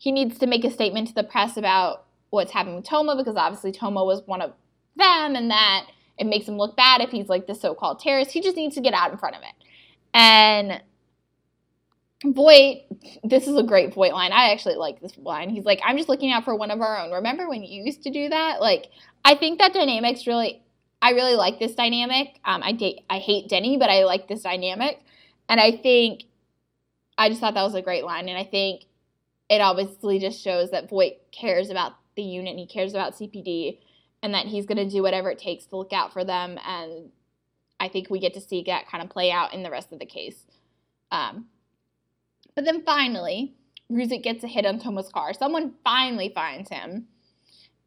[0.00, 3.36] he needs to make a statement to the press about what's happening with Toma because
[3.36, 4.54] obviously Toma was one of
[4.96, 8.30] them and that it makes him look bad if he's like the so-called terrorist.
[8.30, 9.66] He just needs to get out in front of it.
[10.14, 10.80] And
[12.24, 12.84] Voight,
[13.22, 14.32] this is a great Voight line.
[14.32, 15.50] I actually like this line.
[15.50, 17.12] He's like, I'm just looking out for one of our own.
[17.12, 18.62] Remember when you used to do that?
[18.62, 18.86] Like,
[19.22, 20.62] I think that dynamic's really,
[21.02, 22.40] I really like this dynamic.
[22.46, 24.98] Um, I date, I hate Denny, but I like this dynamic.
[25.46, 26.22] And I think,
[27.18, 28.30] I just thought that was a great line.
[28.30, 28.84] And I think
[29.50, 33.80] it obviously just shows that Voight cares about the unit and he cares about CPD
[34.22, 36.56] and that he's going to do whatever it takes to look out for them.
[36.64, 37.10] And
[37.80, 39.98] I think we get to see that kind of play out in the rest of
[39.98, 40.46] the case.
[41.10, 41.46] Um,
[42.54, 43.56] but then finally,
[43.90, 45.32] Ruzek gets a hit on Toma's car.
[45.34, 47.08] Someone finally finds him.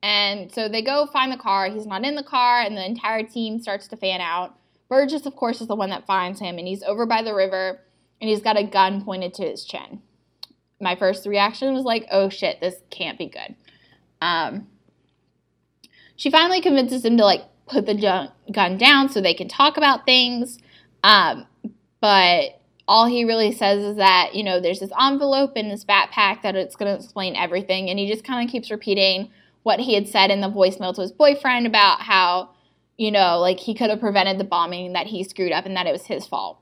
[0.02, 1.70] And so they go find the car.
[1.70, 4.54] He's not in the car, and the entire team starts to fan out.
[4.90, 7.80] Burgess, of course, is the one that finds him, and he's over by the river,
[8.20, 10.02] and he's got a gun pointed to his chin
[10.84, 13.56] my first reaction was like, oh shit, this can't be good.
[14.22, 14.68] Um,
[16.16, 20.06] she finally convinces him to like put the gun, down so they can talk about
[20.06, 20.60] things.
[21.04, 21.48] Um,
[22.02, 26.42] but all he really says is that, you know, there's this envelope in this backpack
[26.44, 27.90] that it's going to explain everything.
[27.90, 29.32] And he just kind of keeps repeating
[29.64, 32.50] what he had said in the voicemail to his boyfriend about how,
[32.98, 35.88] you know, like he could have prevented the bombing, that he screwed up, and that
[35.88, 36.60] it was his fault.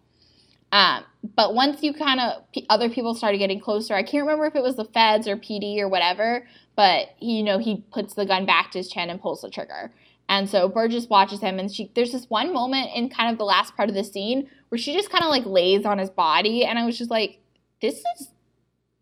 [0.72, 1.04] Um,
[1.36, 4.64] but once you kind of other people started getting closer, I can't remember if it
[4.64, 8.46] was the feds or PD or whatever, but he, you know, he puts the gun
[8.46, 9.92] back to his chin and pulls the trigger.
[10.30, 13.44] And so Burgess watches him, and she there's this one moment in kind of the
[13.44, 16.64] last part of the scene where she just kind of like lays on his body,
[16.64, 17.40] and I was just like,
[17.82, 18.30] this is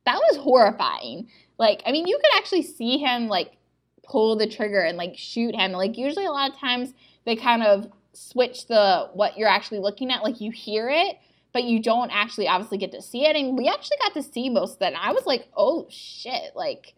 [0.06, 1.28] that was horrifying.
[1.60, 3.58] Like, I mean, you could actually see him like
[4.04, 5.74] pull the trigger and like shoot him.
[5.74, 6.94] Like, usually a lot of times
[7.26, 11.18] they kind of switch the what you're actually looking at, like you hear it,
[11.52, 13.36] but you don't actually obviously get to see it.
[13.36, 14.94] And we actually got to see most of that.
[14.94, 16.94] And I was like, oh shit, like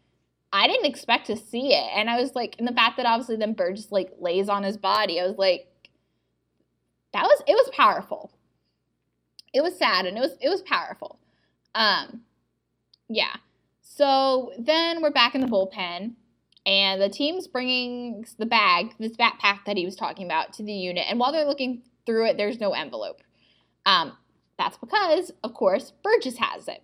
[0.54, 1.90] I didn't expect to see it.
[1.96, 4.64] And I was like, and the fact that obviously then Bird just like lays on
[4.64, 5.68] his body, I was like,
[7.14, 8.32] that was it was powerful.
[9.54, 11.20] It was sad and it was it was powerful.
[11.76, 12.22] Um
[13.10, 13.36] yeah.
[13.82, 16.14] So then we're back in the bullpen.
[16.66, 20.74] and the team's bringing the bag, this backpack that he was talking about, to the
[20.74, 21.06] unit.
[21.10, 23.22] And while they're looking through it, there's no envelope.
[23.86, 24.14] Um,
[24.62, 26.84] that's because, of course, Burgess has it.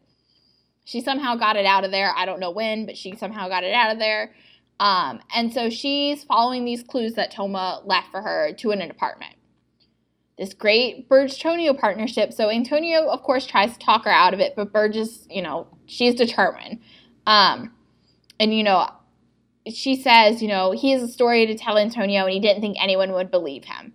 [0.84, 2.12] She somehow got it out of there.
[2.16, 4.34] I don't know when, but she somehow got it out of there.
[4.80, 9.36] Um, and so she's following these clues that Toma left for her to an apartment.
[10.40, 12.34] This great Burgess Antonio partnership.
[12.34, 15.68] So Antonio, of course, tries to talk her out of it, but Burgess, you know,
[15.86, 16.80] she's determined.
[17.26, 17.74] Um,
[18.40, 18.90] and you know,
[19.68, 22.78] she says, you know, he has a story to tell Antonio, and he didn't think
[22.82, 23.94] anyone would believe him.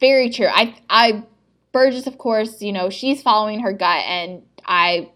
[0.00, 0.48] Very true.
[0.48, 1.24] I, I,
[1.78, 5.10] Burgess, of course, you know, she's following her gut, and I,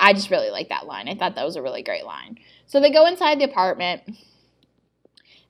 [0.00, 1.08] I just really like that line.
[1.08, 2.38] I thought that was a really great line.
[2.66, 4.02] So they go inside the apartment,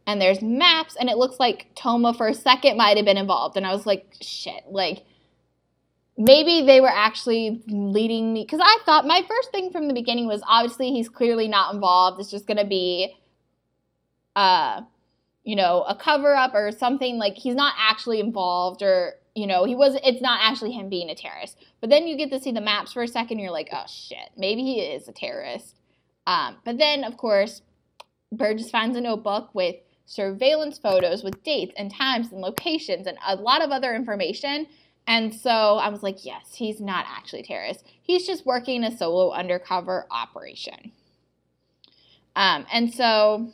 [0.07, 3.57] and there's maps, and it looks like Toma for a second might have been involved,
[3.57, 5.05] and I was like, shit, like
[6.19, 10.27] maybe they were actually leading me because I thought my first thing from the beginning
[10.27, 12.21] was obviously he's clearly not involved.
[12.21, 13.15] It's just gonna be
[14.35, 14.83] uh
[15.47, 19.65] you know, a cover up or something like he's not actually involved or you know,
[19.65, 21.57] he was it's not actually him being a terrorist.
[21.81, 24.31] But then you get to see the maps for a second, you're like, oh shit,
[24.37, 25.77] maybe he is a terrorist.
[26.27, 27.63] Um, but then of course,
[28.33, 33.37] Burgess finds a notebook with surveillance photos with dates and times and locations and a
[33.37, 34.67] lot of other information
[35.07, 37.85] and so I was like, yes, he's not actually a terrorist.
[38.03, 40.91] He's just working a solo undercover operation.
[42.35, 43.53] Um, and so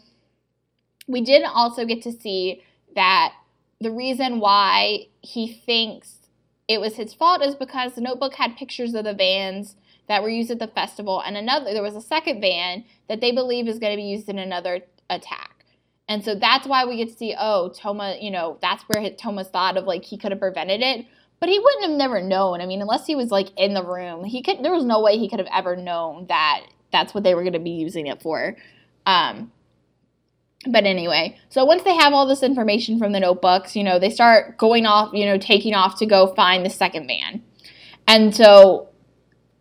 [1.07, 2.63] we did also get to see
[2.95, 3.33] that
[3.81, 6.29] the reason why he thinks
[6.69, 9.77] it was his fault is because the notebook had pictures of the vans
[10.09, 13.33] that were used at the festival and another there was a second van that they
[13.33, 14.81] believe is going to be used in another
[15.11, 15.65] attack
[16.09, 19.13] and so that's why we get to see oh toma you know that's where his,
[19.17, 21.07] toma's thought of like he could have prevented it
[21.43, 22.61] but he wouldn't have never known.
[22.61, 24.63] I mean, unless he was like in the room, he could.
[24.63, 26.61] There was no way he could have ever known that
[26.93, 28.57] that's what they were going to be using it for.
[29.07, 29.51] Um,
[30.67, 34.11] but anyway, so once they have all this information from the notebooks, you know, they
[34.11, 37.43] start going off, you know, taking off to go find the second van.
[38.07, 38.89] And so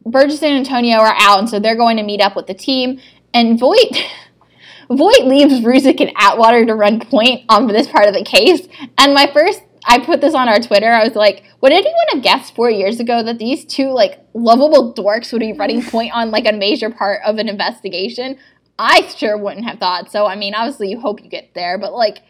[0.05, 2.99] Burgess and Antonio are out, and so they're going to meet up with the team.
[3.33, 3.97] And Voight,
[4.89, 8.67] Voight leaves Ruzek and Atwater to run point on this part of the case.
[8.97, 10.91] And my first I put this on our Twitter.
[10.91, 14.93] I was like, would anyone have guessed four years ago that these two like lovable
[14.93, 18.37] dorks would be running point on like a major part of an investigation?
[18.81, 20.11] I sure wouldn't have thought.
[20.11, 22.23] So I mean, obviously you hope you get there, but like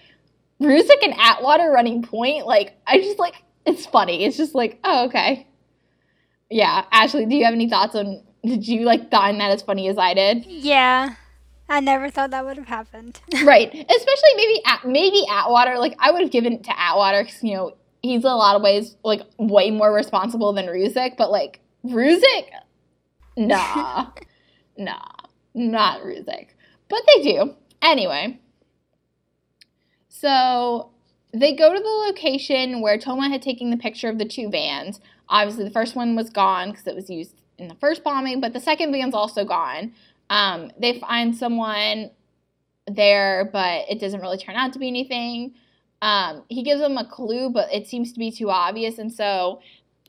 [0.62, 3.36] Ruzek and Atwater running point, like I just like
[3.66, 4.26] it's funny.
[4.26, 5.47] It's just like, oh okay.
[6.49, 9.88] Yeah, Ashley, do you have any thoughts on did you like find that as funny
[9.88, 10.45] as I did?
[10.45, 11.16] Yeah.
[11.70, 13.22] I never thought that would have happened.
[13.45, 15.80] right, especially maybe at, maybe Atwater.
[15.80, 18.58] Like I would have given it to Atwater because you know he's in a lot
[18.58, 22.49] of ways like way more responsible than Ruzek, but like Ruzek,
[23.38, 24.08] nah,
[24.78, 24.99] nah,
[25.54, 26.49] not Ruzek.
[26.89, 28.39] But they do anyway.
[30.10, 30.91] So
[31.34, 34.99] they go to the location where Toma had taken the picture of the two vans.
[35.30, 38.54] Obviously, the first one was gone because it was used in the first bombing, but
[38.54, 39.93] the second van's also gone.
[40.30, 42.12] Um, they find someone
[42.88, 45.54] there, but it doesn't really turn out to be anything.
[46.02, 49.62] Um, he gives them a clue, but it seems to be too obvious, and so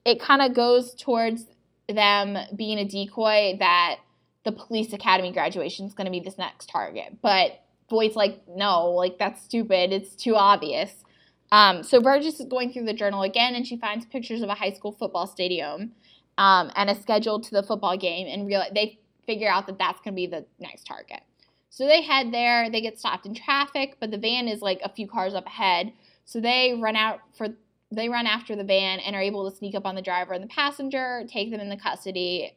[0.04, 1.46] it kind of goes towards
[1.88, 3.96] them being a decoy that
[4.44, 7.18] the police academy graduation is going to be this next target.
[7.22, 9.92] But Voight's like, no, like that's stupid.
[9.92, 11.04] It's too obvious.
[11.52, 14.54] Um, so Burgess is going through the journal again, and she finds pictures of a
[14.54, 15.92] high school football stadium
[16.38, 20.00] um, and a schedule to the football game, and realize they figure out that that's
[20.00, 21.20] going to be the next target.
[21.68, 24.92] So they head there, they get stopped in traffic, but the van is like a
[24.92, 25.92] few cars up ahead.
[26.24, 27.48] So they run out for
[27.90, 30.42] they run after the van and are able to sneak up on the driver and
[30.42, 32.56] the passenger, take them into custody.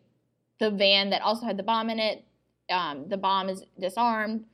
[0.59, 2.23] The van that also had the bomb in it,
[2.69, 4.45] um, the bomb is disarmed.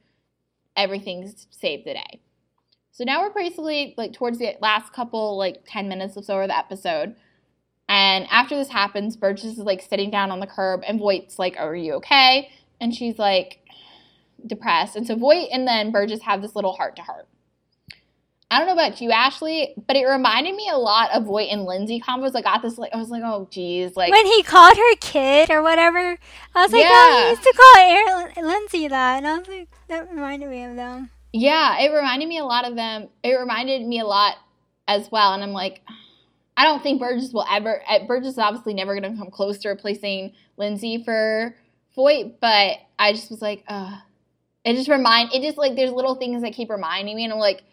[0.76, 2.22] Everything's saved the day.
[2.92, 6.48] So now we're basically like towards the last couple like 10 minutes or so of
[6.50, 7.16] the episode.
[7.88, 11.56] And after this happens, Burgess is like sitting down on the curb, and Voight's like,
[11.58, 12.50] Are you okay?
[12.80, 13.60] And she's like,
[14.46, 14.96] depressed.
[14.96, 17.28] And so Voight and then Burgess have this little heart to heart.
[18.52, 21.64] I don't know about you, Ashley, but it reminded me a lot of Voight and
[21.64, 22.36] Lindsay combos.
[22.36, 25.50] I got this like I was like, oh geez, like when he called her kid
[25.50, 26.18] or whatever.
[26.54, 26.90] I was like, yeah.
[26.92, 30.66] oh, he used to call Erin, Lindsay that, and I was like, that reminded me
[30.66, 31.10] of them.
[31.32, 33.08] Yeah, it reminded me a lot of them.
[33.24, 34.36] It reminded me a lot
[34.86, 35.82] as well, and I'm like,
[36.58, 37.82] I don't think Burgess will ever.
[37.88, 41.56] Eh, Burgess is obviously never going to come close to replacing Lindsay for
[41.96, 43.98] Voight, but I just was like, uh,
[44.66, 45.34] it just remind.
[45.34, 47.64] It just like there's little things that keep reminding me, and I'm like,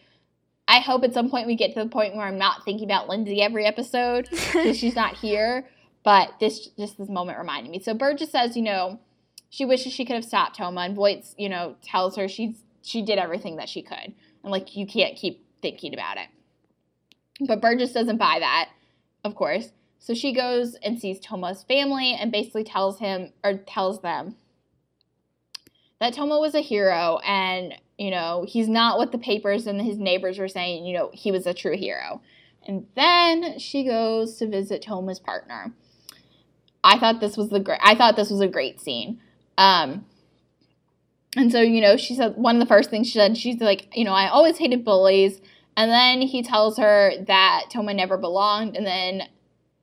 [0.68, 3.08] I hope at some point we get to the point where I'm not thinking about
[3.08, 5.66] Lindsay every episode because she's not here.
[6.04, 7.80] But this just this moment reminded me.
[7.80, 9.00] So Burgess says, you know,
[9.50, 13.02] she wishes she could have stopped Toma, and Voight, you know, tells her she's she
[13.02, 16.28] did everything that she could, and like you can't keep thinking about it.
[17.46, 18.68] But Burgess doesn't buy that,
[19.24, 19.70] of course.
[19.98, 24.36] So she goes and sees Toma's family and basically tells him or tells them
[26.00, 29.98] that Toma was a hero and, you know, he's not what the papers and his
[29.98, 32.22] neighbors were saying, you know, he was a true hero.
[32.66, 35.72] And then she goes to visit Toma's partner.
[36.84, 39.20] I thought this was the great I thought this was a great scene.
[39.58, 40.06] Um
[41.36, 43.88] and so, you know, she said one of the first things she said, she's like,
[43.96, 45.40] you know, I always hated bullies.
[45.76, 48.76] And then he tells her that Toma never belonged.
[48.76, 49.22] And then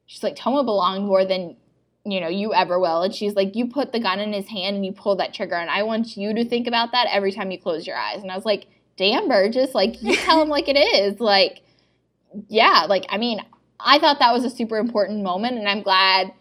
[0.05, 1.57] she's like, Toma belonged more than
[2.05, 3.01] you know you ever will.
[3.01, 5.55] And she's like you put the gun in his hand and you pull that trigger.
[5.55, 8.21] And i want you to think about that every time you close your eyes.
[8.21, 11.19] And i was like damn burgess like you tell him like it is.
[11.19, 11.61] Like
[12.49, 13.39] yeah like i mean
[13.79, 15.57] i thought that was a super important moment.
[15.57, 16.31] And i'm glad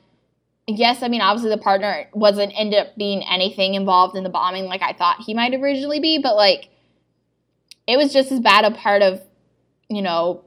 [0.66, 4.64] yes i mean obviously the partner wasn't end up being anything involved in the bombing
[4.64, 6.18] like i thought he might originally be.
[6.22, 6.68] But like
[7.86, 9.22] it was just as bad a part of
[9.88, 10.44] you know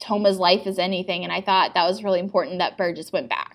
[0.00, 1.22] toma's life as anything.
[1.22, 3.53] And i thought that was really important that burgess went back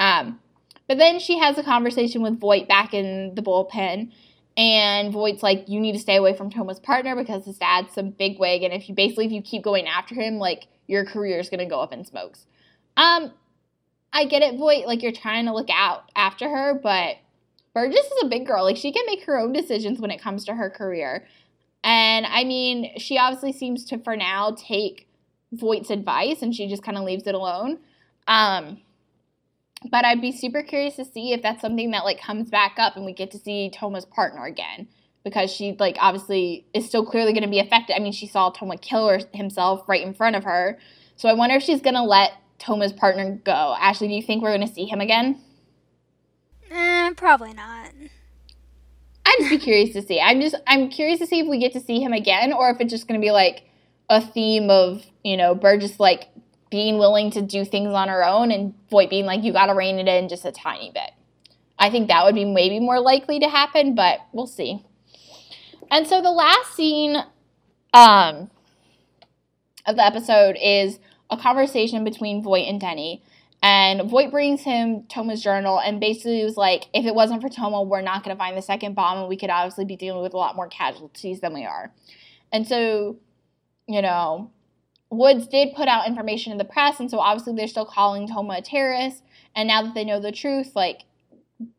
[0.00, 0.40] um,
[0.88, 4.10] but then she has a conversation with Voight back in the bullpen,
[4.56, 8.10] and Voight's like, "You need to stay away from Toma's partner because his dad's some
[8.10, 11.48] bigwig, and if you basically if you keep going after him, like your career is
[11.48, 12.46] gonna go up in smokes."
[12.96, 13.32] Um,
[14.12, 14.86] I get it, Voight.
[14.86, 17.16] Like you're trying to look out after her, but
[17.74, 18.64] Burgess is a big girl.
[18.64, 21.26] Like she can make her own decisions when it comes to her career.
[21.84, 25.08] And I mean, she obviously seems to, for now, take
[25.52, 27.78] Voight's advice and she just kind of leaves it alone.
[28.26, 28.80] Um,
[29.88, 32.96] but I'd be super curious to see if that's something that like comes back up
[32.96, 34.88] and we get to see Toma's partner again
[35.24, 37.96] because she like obviously is still clearly going to be affected.
[37.96, 40.78] I mean, she saw Toma kill her, himself right in front of her.
[41.16, 43.74] So I wonder if she's going to let Toma's partner go.
[43.78, 45.40] Ashley, do you think we're going to see him again?
[46.70, 47.90] Eh, probably not.
[49.26, 50.20] I'd just be curious to see.
[50.20, 52.80] I'm just I'm curious to see if we get to see him again or if
[52.80, 53.64] it's just going to be like
[54.08, 56.28] a theme of, you know, Burgess like
[56.70, 59.74] being willing to do things on her own and Voight being like, you got to
[59.74, 61.10] rein it in just a tiny bit.
[61.78, 64.84] I think that would be maybe more likely to happen, but we'll see.
[65.90, 67.16] And so the last scene
[67.92, 68.50] um,
[69.86, 71.00] of the episode is
[71.30, 73.22] a conversation between Voight and Denny.
[73.62, 77.82] And Voight brings him Toma's journal and basically was like, if it wasn't for Toma,
[77.82, 80.32] we're not going to find the second bomb, and we could obviously be dealing with
[80.32, 81.92] a lot more casualties than we are.
[82.52, 83.18] And so,
[83.86, 84.50] you know,
[85.10, 88.54] Woods did put out information in the press, and so obviously they're still calling Toma
[88.58, 89.22] a terrorist.
[89.54, 91.02] And now that they know the truth, like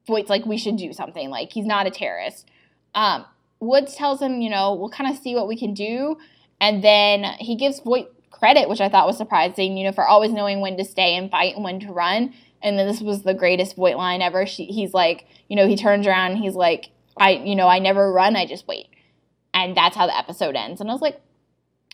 [0.06, 1.30] Voight's like, we should do something.
[1.30, 2.50] Like he's not a terrorist.
[2.94, 3.26] Um,
[3.60, 6.18] Woods tells him, you know, we'll kind of see what we can do,
[6.60, 9.78] and then he gives Voight credit, which I thought was surprising.
[9.78, 12.34] You know, for always knowing when to stay and fight and when to run.
[12.64, 14.46] And then this was the greatest Voight line ever.
[14.46, 18.12] She, he's like, you know, he turns around, he's like, I, you know, I never
[18.12, 18.88] run, I just wait.
[19.54, 20.80] And that's how the episode ends.
[20.80, 21.20] And I was like,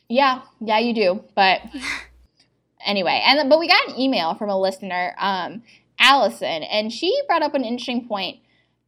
[0.09, 1.23] yeah, yeah, you do.
[1.35, 1.61] But
[2.85, 5.63] anyway, and but we got an email from a listener, um,
[5.99, 8.39] Allison, and she brought up an interesting point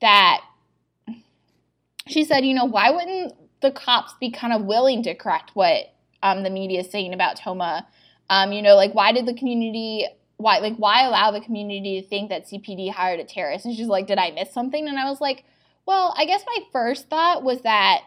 [0.02, 0.42] that
[2.08, 5.94] she said, you know, why wouldn't the cops be kind of willing to correct what
[6.24, 7.88] um, the media is saying about Toma?
[8.30, 10.08] Um, you know, like why did the community
[10.38, 13.66] why like why allow the community to think that CPD hired a terrorist?
[13.66, 14.88] And she's like, did I miss something?
[14.88, 15.44] And I was like,
[15.86, 18.04] well, I guess my first thought was that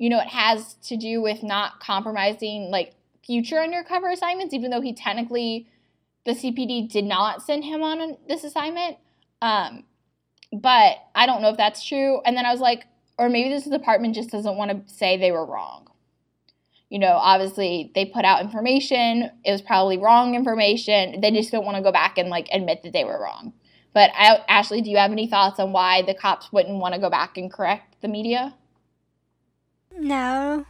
[0.00, 4.80] you know, it has to do with not compromising like future undercover assignments, even though
[4.80, 5.68] he technically,
[6.24, 8.96] the CPD did not send him on this assignment.
[9.42, 9.84] Um,
[10.50, 12.22] but I don't know if that's true.
[12.24, 12.86] And then I was like,
[13.18, 15.88] or maybe this department just doesn't want to say they were wrong.
[16.88, 19.30] You know, obviously they put out information.
[19.44, 21.20] It was probably wrong information.
[21.20, 23.52] They just don't want to go back and like admit that they were wrong.
[23.92, 27.00] But I, Ashley, do you have any thoughts on why the cops wouldn't want to
[27.00, 28.54] go back and correct the media?
[29.96, 30.66] No.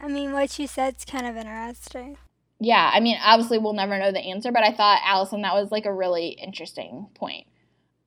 [0.00, 2.18] I mean, what you said's kind of interesting.
[2.58, 5.70] Yeah, I mean, obviously we'll never know the answer, but I thought Allison that was
[5.70, 7.46] like a really interesting point.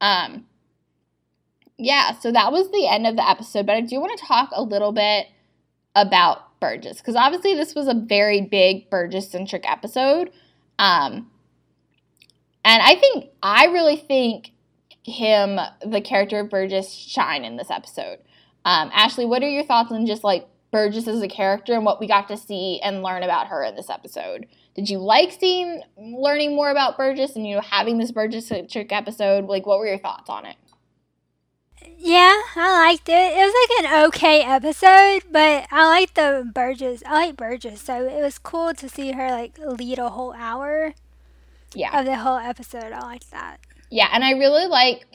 [0.02, 0.46] Um
[1.78, 4.50] yeah, so that was the end of the episode, but I do want to talk
[4.52, 5.28] a little bit
[5.96, 10.32] about Burgess because obviously this was a very big Burgess centric episode.
[10.78, 11.30] Um
[12.66, 14.52] and I think I really think
[15.04, 18.20] him, the character of Burgess, shine in this episode.
[18.66, 22.00] Um, Ashley, what are your thoughts on just like Burgess as a character and what
[22.00, 24.48] we got to see and learn about her in this episode?
[24.76, 28.92] Did you like seeing learning more about Burgess and you know having this Burgess centric
[28.92, 29.46] episode?
[29.46, 30.56] Like, what were your thoughts on it?
[31.98, 33.14] Yeah, I liked it.
[33.14, 37.04] It was like an okay episode, but I like the Burgess.
[37.06, 40.94] I like Burgess, so it was cool to see her like lead a whole hour.
[41.74, 42.00] Yeah.
[42.00, 43.60] Of the whole episode, I like that.
[43.92, 45.08] Yeah, and I really like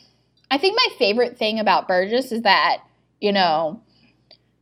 [0.51, 2.79] I think my favorite thing about Burgess is that,
[3.21, 3.83] you know,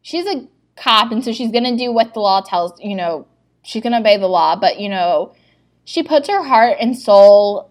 [0.03, 3.27] she's a cop and so she's going to do what the law tells, you know,
[3.63, 5.35] she's going to obey the law, but, you know,
[5.85, 7.71] she puts her heart and soul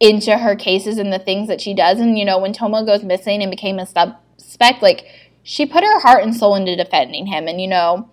[0.00, 2.00] into her cases and the things that she does.
[2.00, 5.06] And, you know, when Toma goes missing and became a suspect, like,
[5.42, 7.46] she put her heart and soul into defending him.
[7.46, 8.10] And, you know,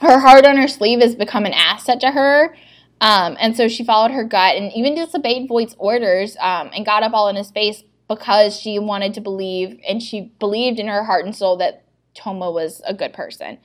[0.00, 2.54] her heart on her sleeve has become an asset to her.
[3.00, 7.02] Um, and so she followed her gut and even disobeyed Voight's orders um, and got
[7.02, 11.04] up all in his face because she wanted to believe and she believed in her
[11.04, 11.84] heart and soul that
[12.14, 13.58] Toma was a good person.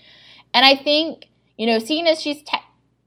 [0.54, 1.28] And I think,
[1.58, 2.58] you know, seeing as she's, te-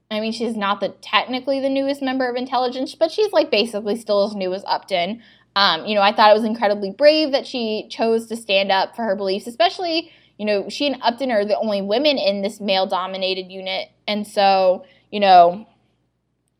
[0.09, 3.95] I mean, she's not the technically the newest member of intelligence, but she's like basically
[3.95, 5.21] still as new as Upton.
[5.55, 8.95] Um, you know, I thought it was incredibly brave that she chose to stand up
[8.95, 12.59] for her beliefs, especially, you know, she and Upton are the only women in this
[12.59, 13.89] male dominated unit.
[14.07, 15.67] And so, you know,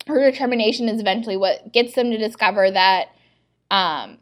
[0.07, 3.09] her determination is eventually what gets them to discover that
[3.69, 4.17] um,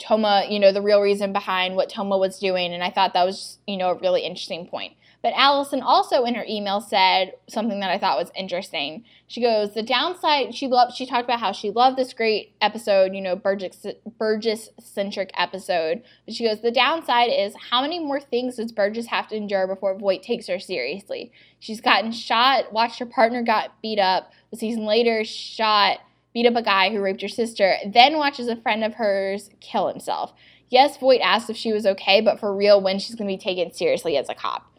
[0.00, 2.72] Toma, you know, the real reason behind what Toma was doing.
[2.72, 4.92] And I thought that was, you know, a really interesting point.
[5.22, 9.02] But Allison also in her email said something that I thought was interesting.
[9.26, 13.12] She goes, the downside, she loved, she talked about how she loved this great episode,
[13.12, 16.02] you know, Burgess, centric episode.
[16.26, 19.66] But she goes, the downside is how many more things does Burgess have to endure
[19.66, 21.32] before Voight takes her seriously?
[21.58, 24.30] She's gotten shot, watched her partner got beat up.
[24.52, 25.98] A season later, shot,
[26.36, 29.88] beat up a guy who raped your sister, then watches a friend of hers kill
[29.88, 30.34] himself.
[30.68, 33.42] Yes, Voight asked if she was okay, but for real, when she's going to be
[33.42, 34.70] taken seriously as a cop.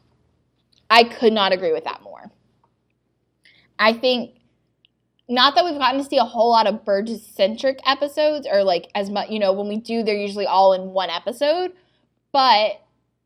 [0.92, 2.30] I could not agree with that more.
[3.80, 4.36] I think
[5.28, 8.92] not that we've gotten to see a whole lot of Burgess centric episodes or like
[8.94, 11.74] as much, you know, when we do, they're usually all in one episode,
[12.32, 12.84] but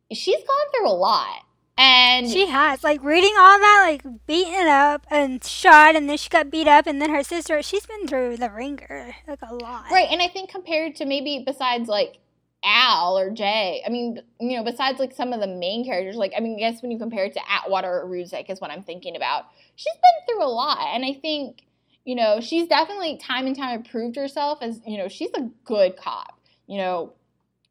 [0.09, 1.41] she's gone through a lot.
[1.82, 6.29] And she has like reading all that, like beaten up and shot, and then she
[6.29, 7.63] got beat up, and then her sister.
[7.63, 10.07] She's been through the ringer like a lot, right?
[10.11, 12.19] And I think compared to maybe besides like
[12.63, 13.82] Al or Jay.
[13.84, 16.59] I mean, you know, besides like some of the main characters, like I mean, I
[16.59, 19.45] guess when you compare it to Atwater or Ruzek is what I'm thinking about.
[19.75, 21.63] She's been through a lot, and I think
[22.05, 25.97] you know she's definitely time and time proved herself as you know she's a good
[25.97, 26.39] cop.
[26.67, 27.13] You know,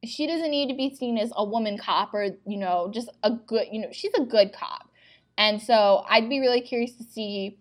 [0.04, 3.30] she doesn't need to be seen as a woman cop or you know just a
[3.30, 4.90] good you know she's a good cop,
[5.36, 7.58] and so I'd be really curious to see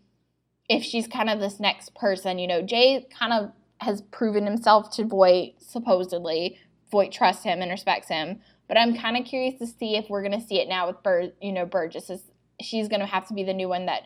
[0.69, 2.39] if she's kind of this next person.
[2.39, 6.59] You know, Jay kind of has proven himself to Voight supposedly
[6.91, 8.39] Voight trusts him and respects him.
[8.67, 11.01] But I'm kind of curious to see if we're going to see it now with
[11.03, 12.09] Bur- you know Burgess.
[12.09, 12.23] Is,
[12.61, 14.03] she's going to have to be the new one that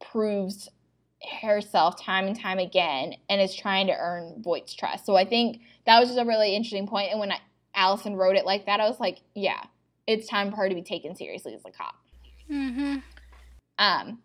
[0.00, 0.68] proves
[1.40, 5.06] herself time and time again and is trying to earn Voight's trust.
[5.06, 7.10] So I think that was just a really interesting point.
[7.10, 7.38] And when I,
[7.74, 9.62] Allison wrote it like that, I was like, yeah,
[10.06, 11.94] it's time for her to be taken seriously as a cop.
[12.50, 12.98] Mm-hmm.
[13.78, 14.18] Um,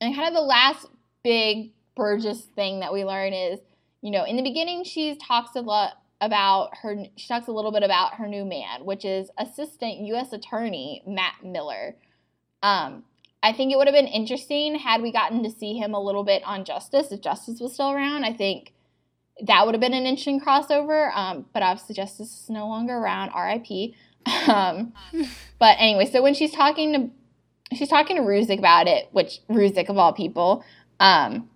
[0.00, 0.86] and kind of the last
[1.22, 3.60] big Burgess thing that we learn is,
[4.02, 7.72] you know, in the beginning, she talks a lot about her she talks a little
[7.72, 11.96] bit about her new man which is assistant u.s attorney matt miller
[12.62, 13.04] um,
[13.42, 16.24] i think it would have been interesting had we gotten to see him a little
[16.24, 18.24] bit on justice if justice was still around.
[18.24, 18.72] I think
[19.46, 23.30] that would have been an interesting crossover um, but obviously justice is no longer around.
[23.34, 23.94] Rip
[24.48, 24.92] um,
[25.58, 29.88] but anyway so when she's talking to she's talking to Ruzek about it which Ruzek
[29.88, 30.64] of all people
[30.98, 31.48] um,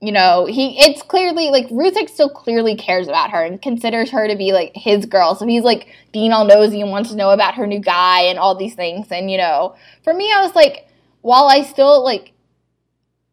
[0.00, 4.28] you know, he it's clearly like Ruzek still clearly cares about her and considers her
[4.28, 5.34] to be like his girl.
[5.34, 8.38] So he's like being all nosy and wants to know about her new guy and
[8.38, 9.08] all these things.
[9.10, 9.74] And you know,
[10.04, 10.86] for me, I was like,
[11.22, 12.32] while I still like,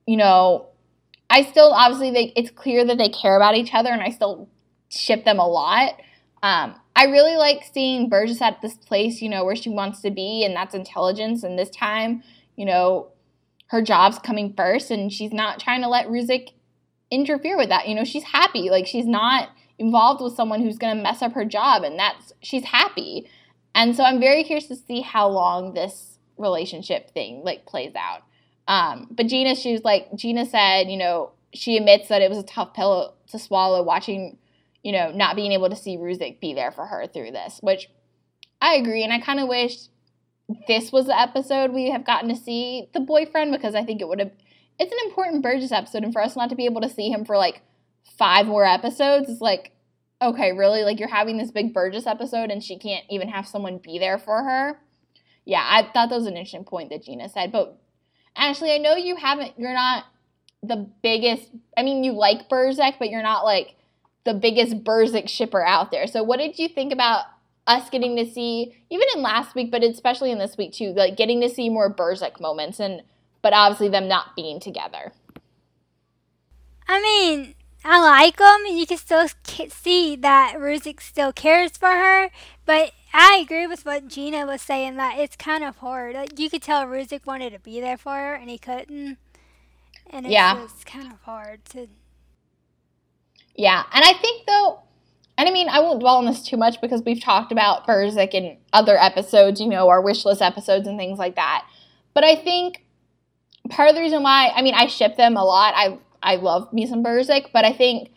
[0.07, 0.67] you know,
[1.29, 4.49] I still obviously they it's clear that they care about each other and I still
[4.89, 6.01] ship them a lot.
[6.41, 10.11] Um, I really like seeing Burgess at this place, you know, where she wants to
[10.11, 11.43] be, and that's intelligence.
[11.43, 12.23] And this time,
[12.55, 13.11] you know,
[13.67, 16.49] her job's coming first and she's not trying to let Ruzek
[17.11, 17.87] interfere with that.
[17.87, 18.69] You know, she's happy.
[18.69, 22.33] Like she's not involved with someone who's going to mess up her job and that's
[22.41, 23.29] she's happy.
[23.73, 28.23] And so I'm very curious to see how long this relationship thing like plays out.
[28.67, 32.39] Um, but Gina, she was like Gina said, you know, she admits that it was
[32.39, 34.37] a tough pill to swallow watching,
[34.83, 37.89] you know, not being able to see Ruzek be there for her through this, which
[38.61, 39.03] I agree.
[39.03, 39.87] And I kind of wish
[40.67, 44.07] this was the episode we have gotten to see the boyfriend because I think it
[44.07, 44.31] would have
[44.79, 47.25] it's an important Burgess episode, and for us not to be able to see him
[47.25, 47.61] for like
[48.17, 49.71] five more episodes is like,
[50.21, 50.83] okay, really?
[50.83, 54.17] Like you're having this big Burgess episode, and she can't even have someone be there
[54.17, 54.79] for her.
[55.45, 57.51] Yeah, I thought that was an interesting point that Gina said.
[57.51, 57.77] But
[58.35, 59.53] Ashley, I know you haven't.
[59.57, 60.05] You're not
[60.63, 61.49] the biggest.
[61.77, 63.75] I mean, you like Burzek, but you're not like
[64.25, 66.07] the biggest Burzek shipper out there.
[66.07, 67.25] So, what did you think about
[67.67, 71.17] us getting to see, even in last week, but especially in this week too, like
[71.17, 73.01] getting to see more Burzek moments and
[73.45, 75.13] but obviously them not being together.
[76.87, 77.53] I mean,
[77.83, 79.27] I like them, and you can still
[79.69, 82.31] see that Ruzek still cares for her.
[82.65, 86.15] But I agree with what Gina was saying that it's kind of hard.
[86.15, 89.19] Like, you could tell Ruzek wanted to be there for her, and he couldn't.
[90.09, 90.65] And it's Yeah.
[90.85, 91.87] kind of hard to.
[93.53, 94.79] Yeah, and I think though,
[95.37, 98.33] and I mean, I won't dwell on this too much because we've talked about Burzek
[98.33, 101.67] in other episodes, you know, our wish list episodes and things like that.
[102.15, 102.81] But I think
[103.69, 105.73] part of the reason why, I mean, I ship them a lot.
[105.75, 108.09] I I love me some Burzek, but I think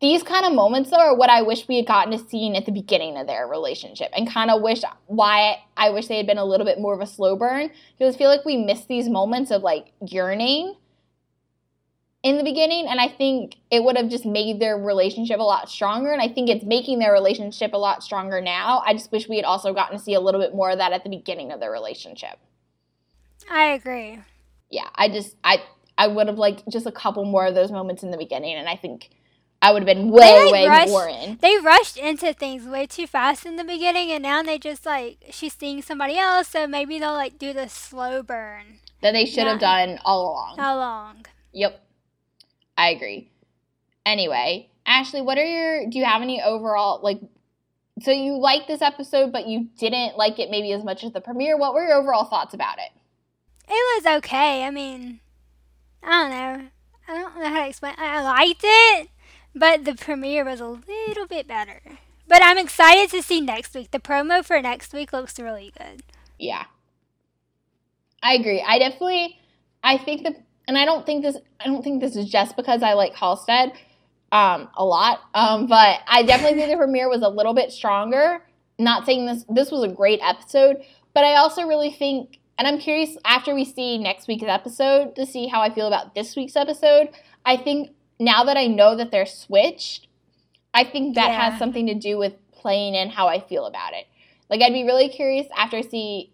[0.00, 2.64] these kind of moments though are what I wish we had gotten to see at
[2.64, 6.38] the beginning of their relationship, and kind of wish why I wish they had been
[6.38, 9.08] a little bit more of a slow burn because I feel like we missed these
[9.08, 10.76] moments of like yearning
[12.22, 15.68] in the beginning and i think it would have just made their relationship a lot
[15.68, 19.28] stronger and i think it's making their relationship a lot stronger now i just wish
[19.28, 21.50] we had also gotten to see a little bit more of that at the beginning
[21.50, 22.38] of their relationship
[23.50, 24.20] I agree.
[24.72, 25.62] Yeah i just i
[25.96, 28.68] i would have liked just a couple more of those moments in the beginning and
[28.68, 29.10] i think
[29.60, 32.64] i would have been way They, like, way rushed- more in They rushed into things
[32.66, 36.48] way too fast in the beginning, and now they just like she's seeing somebody else,
[36.48, 38.80] so maybe they'll like do the slow burn.
[39.02, 41.26] that they should have done all along How long?
[41.52, 41.80] Yep.
[42.76, 43.30] I agree.
[44.06, 47.20] Anyway, Ashley, what are your do you have any overall like
[48.00, 51.20] so you liked this episode but you didn't like it maybe as much as the
[51.20, 51.56] premiere.
[51.58, 52.90] What were your overall thoughts about it?
[53.68, 54.64] It was okay.
[54.64, 55.20] I mean,
[56.02, 56.68] I don't know.
[57.08, 57.94] I don't know how to explain.
[57.98, 59.08] I liked it,
[59.54, 61.80] but the premiere was a little bit better.
[62.28, 63.90] But I'm excited to see next week.
[63.90, 66.02] The promo for next week looks really good.
[66.38, 66.64] Yeah.
[68.22, 68.64] I agree.
[68.66, 69.38] I definitely
[69.82, 70.36] I think that
[70.68, 73.72] and I don't think this I don't think this is just because I like Halstead
[74.30, 75.20] um a lot.
[75.34, 78.42] Um but I definitely think the premiere was a little bit stronger.
[78.78, 80.78] Not saying this this was a great episode,
[81.14, 85.26] but I also really think and I'm curious after we see next week's episode to
[85.26, 87.08] see how I feel about this week's episode.
[87.44, 90.06] I think now that I know that they're switched,
[90.74, 91.50] I think that Yeah.
[91.50, 94.06] has something to do with playing in how I feel about it.
[94.48, 96.32] Like I'd be really curious after I see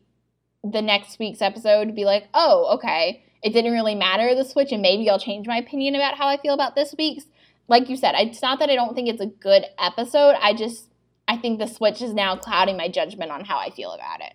[0.62, 4.73] the next week's episode to be like, oh, okay, it didn't really matter the switch,
[4.73, 7.24] and maybe I'll change my opinion about how I feel about this week's.
[7.69, 10.35] Like you said, it's not that I don't think it's a good episode.
[10.40, 10.86] I just
[11.28, 14.32] I think the switch is now clouding my judgment on how I feel about it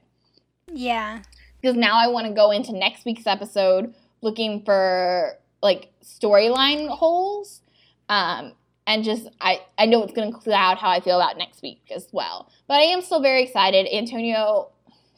[0.71, 1.23] Yeah.
[1.63, 7.61] Because now I want to go into next week's episode looking for like storyline holes.
[8.09, 8.51] Um,
[8.85, 11.81] and just I, I know it's going to cloud how I feel about next week
[11.95, 12.51] as well.
[12.67, 13.87] But I am still very excited.
[13.93, 14.71] Antonio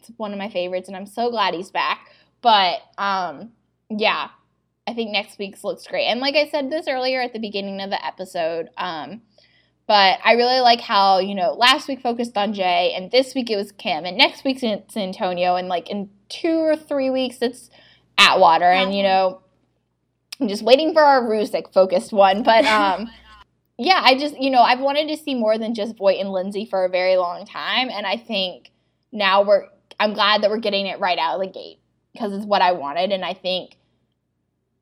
[0.04, 2.12] is one of my favorites, and I'm so glad he's back.
[2.44, 3.52] But um,
[3.90, 4.30] yeah,
[4.86, 6.06] I think next week's looks great.
[6.06, 9.24] And like I said this earlier at the beginning of the episode, um,
[9.88, 13.50] but I really like how, you know, last week focused on Jay, and this week
[13.52, 17.38] it was Kim, and next week's it's Antonio, and like in two or three weeks
[17.42, 17.70] it's
[18.18, 19.42] Atwater, and you know,
[20.40, 22.44] I'm just waiting for our Ruzek focused one.
[22.44, 23.10] But um,
[23.78, 26.66] yeah, I just, you know, I've wanted to see more than just Voight and Lindsay
[26.66, 28.72] for a very long time, and I think
[29.12, 29.66] now we're,
[30.00, 31.80] I'm glad that we're getting it right out of the gate
[32.14, 33.78] because it's what I wanted, and I think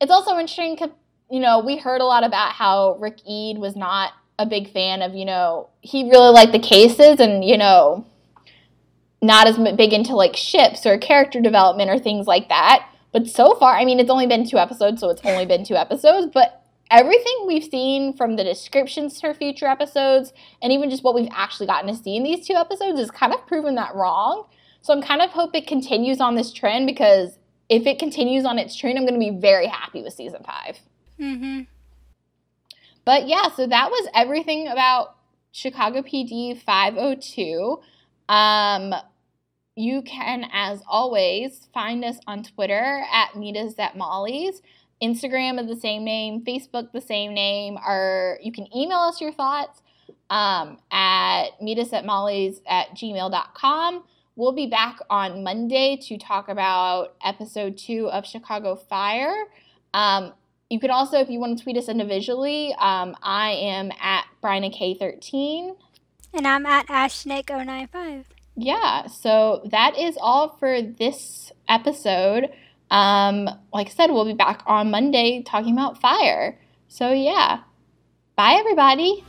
[0.00, 0.90] it's also interesting, 'cause,
[1.30, 5.02] you know, we heard a lot about how Rick Eid was not a big fan
[5.02, 8.06] of, you know, he really liked the cases and, you know,
[9.22, 12.88] not as big into like ships or character development or things like that.
[13.12, 15.76] But so far, I mean, it's only been two episodes, so it's only been two
[15.76, 21.14] episodes, but everything we've seen from the descriptions for future episodes and even just what
[21.14, 24.46] we've actually gotten to see in these two episodes is kind of proven that wrong.
[24.82, 27.38] So I'm kind of hope it continues on this trend because
[27.68, 30.78] if it continues on its trend, I'm going to be very happy with season five.
[31.18, 31.62] Mm-hmm.
[33.04, 35.16] But yeah, so that was everything about
[35.52, 37.80] Chicago PD 502.
[38.28, 38.94] Um,
[39.76, 44.62] you can, as always, find us on Twitter at Meet Us at Molly's.
[45.02, 47.76] Instagram is the same name, Facebook the same name.
[47.76, 49.82] Or you can email us your thoughts
[50.30, 54.04] um, at meet us at molly's at gmail.com.
[54.36, 59.44] We'll be back on Monday to talk about episode two of Chicago Fire.
[59.92, 60.32] Um,
[60.74, 65.76] you can also, if you want to tweet us individually, um, I am at BrianK13.
[66.34, 68.24] And I'm at AshNick095.
[68.56, 72.50] Yeah, so that is all for this episode.
[72.90, 76.58] Um, like I said, we'll be back on Monday talking about fire.
[76.88, 77.60] So yeah,
[78.34, 79.24] bye everybody.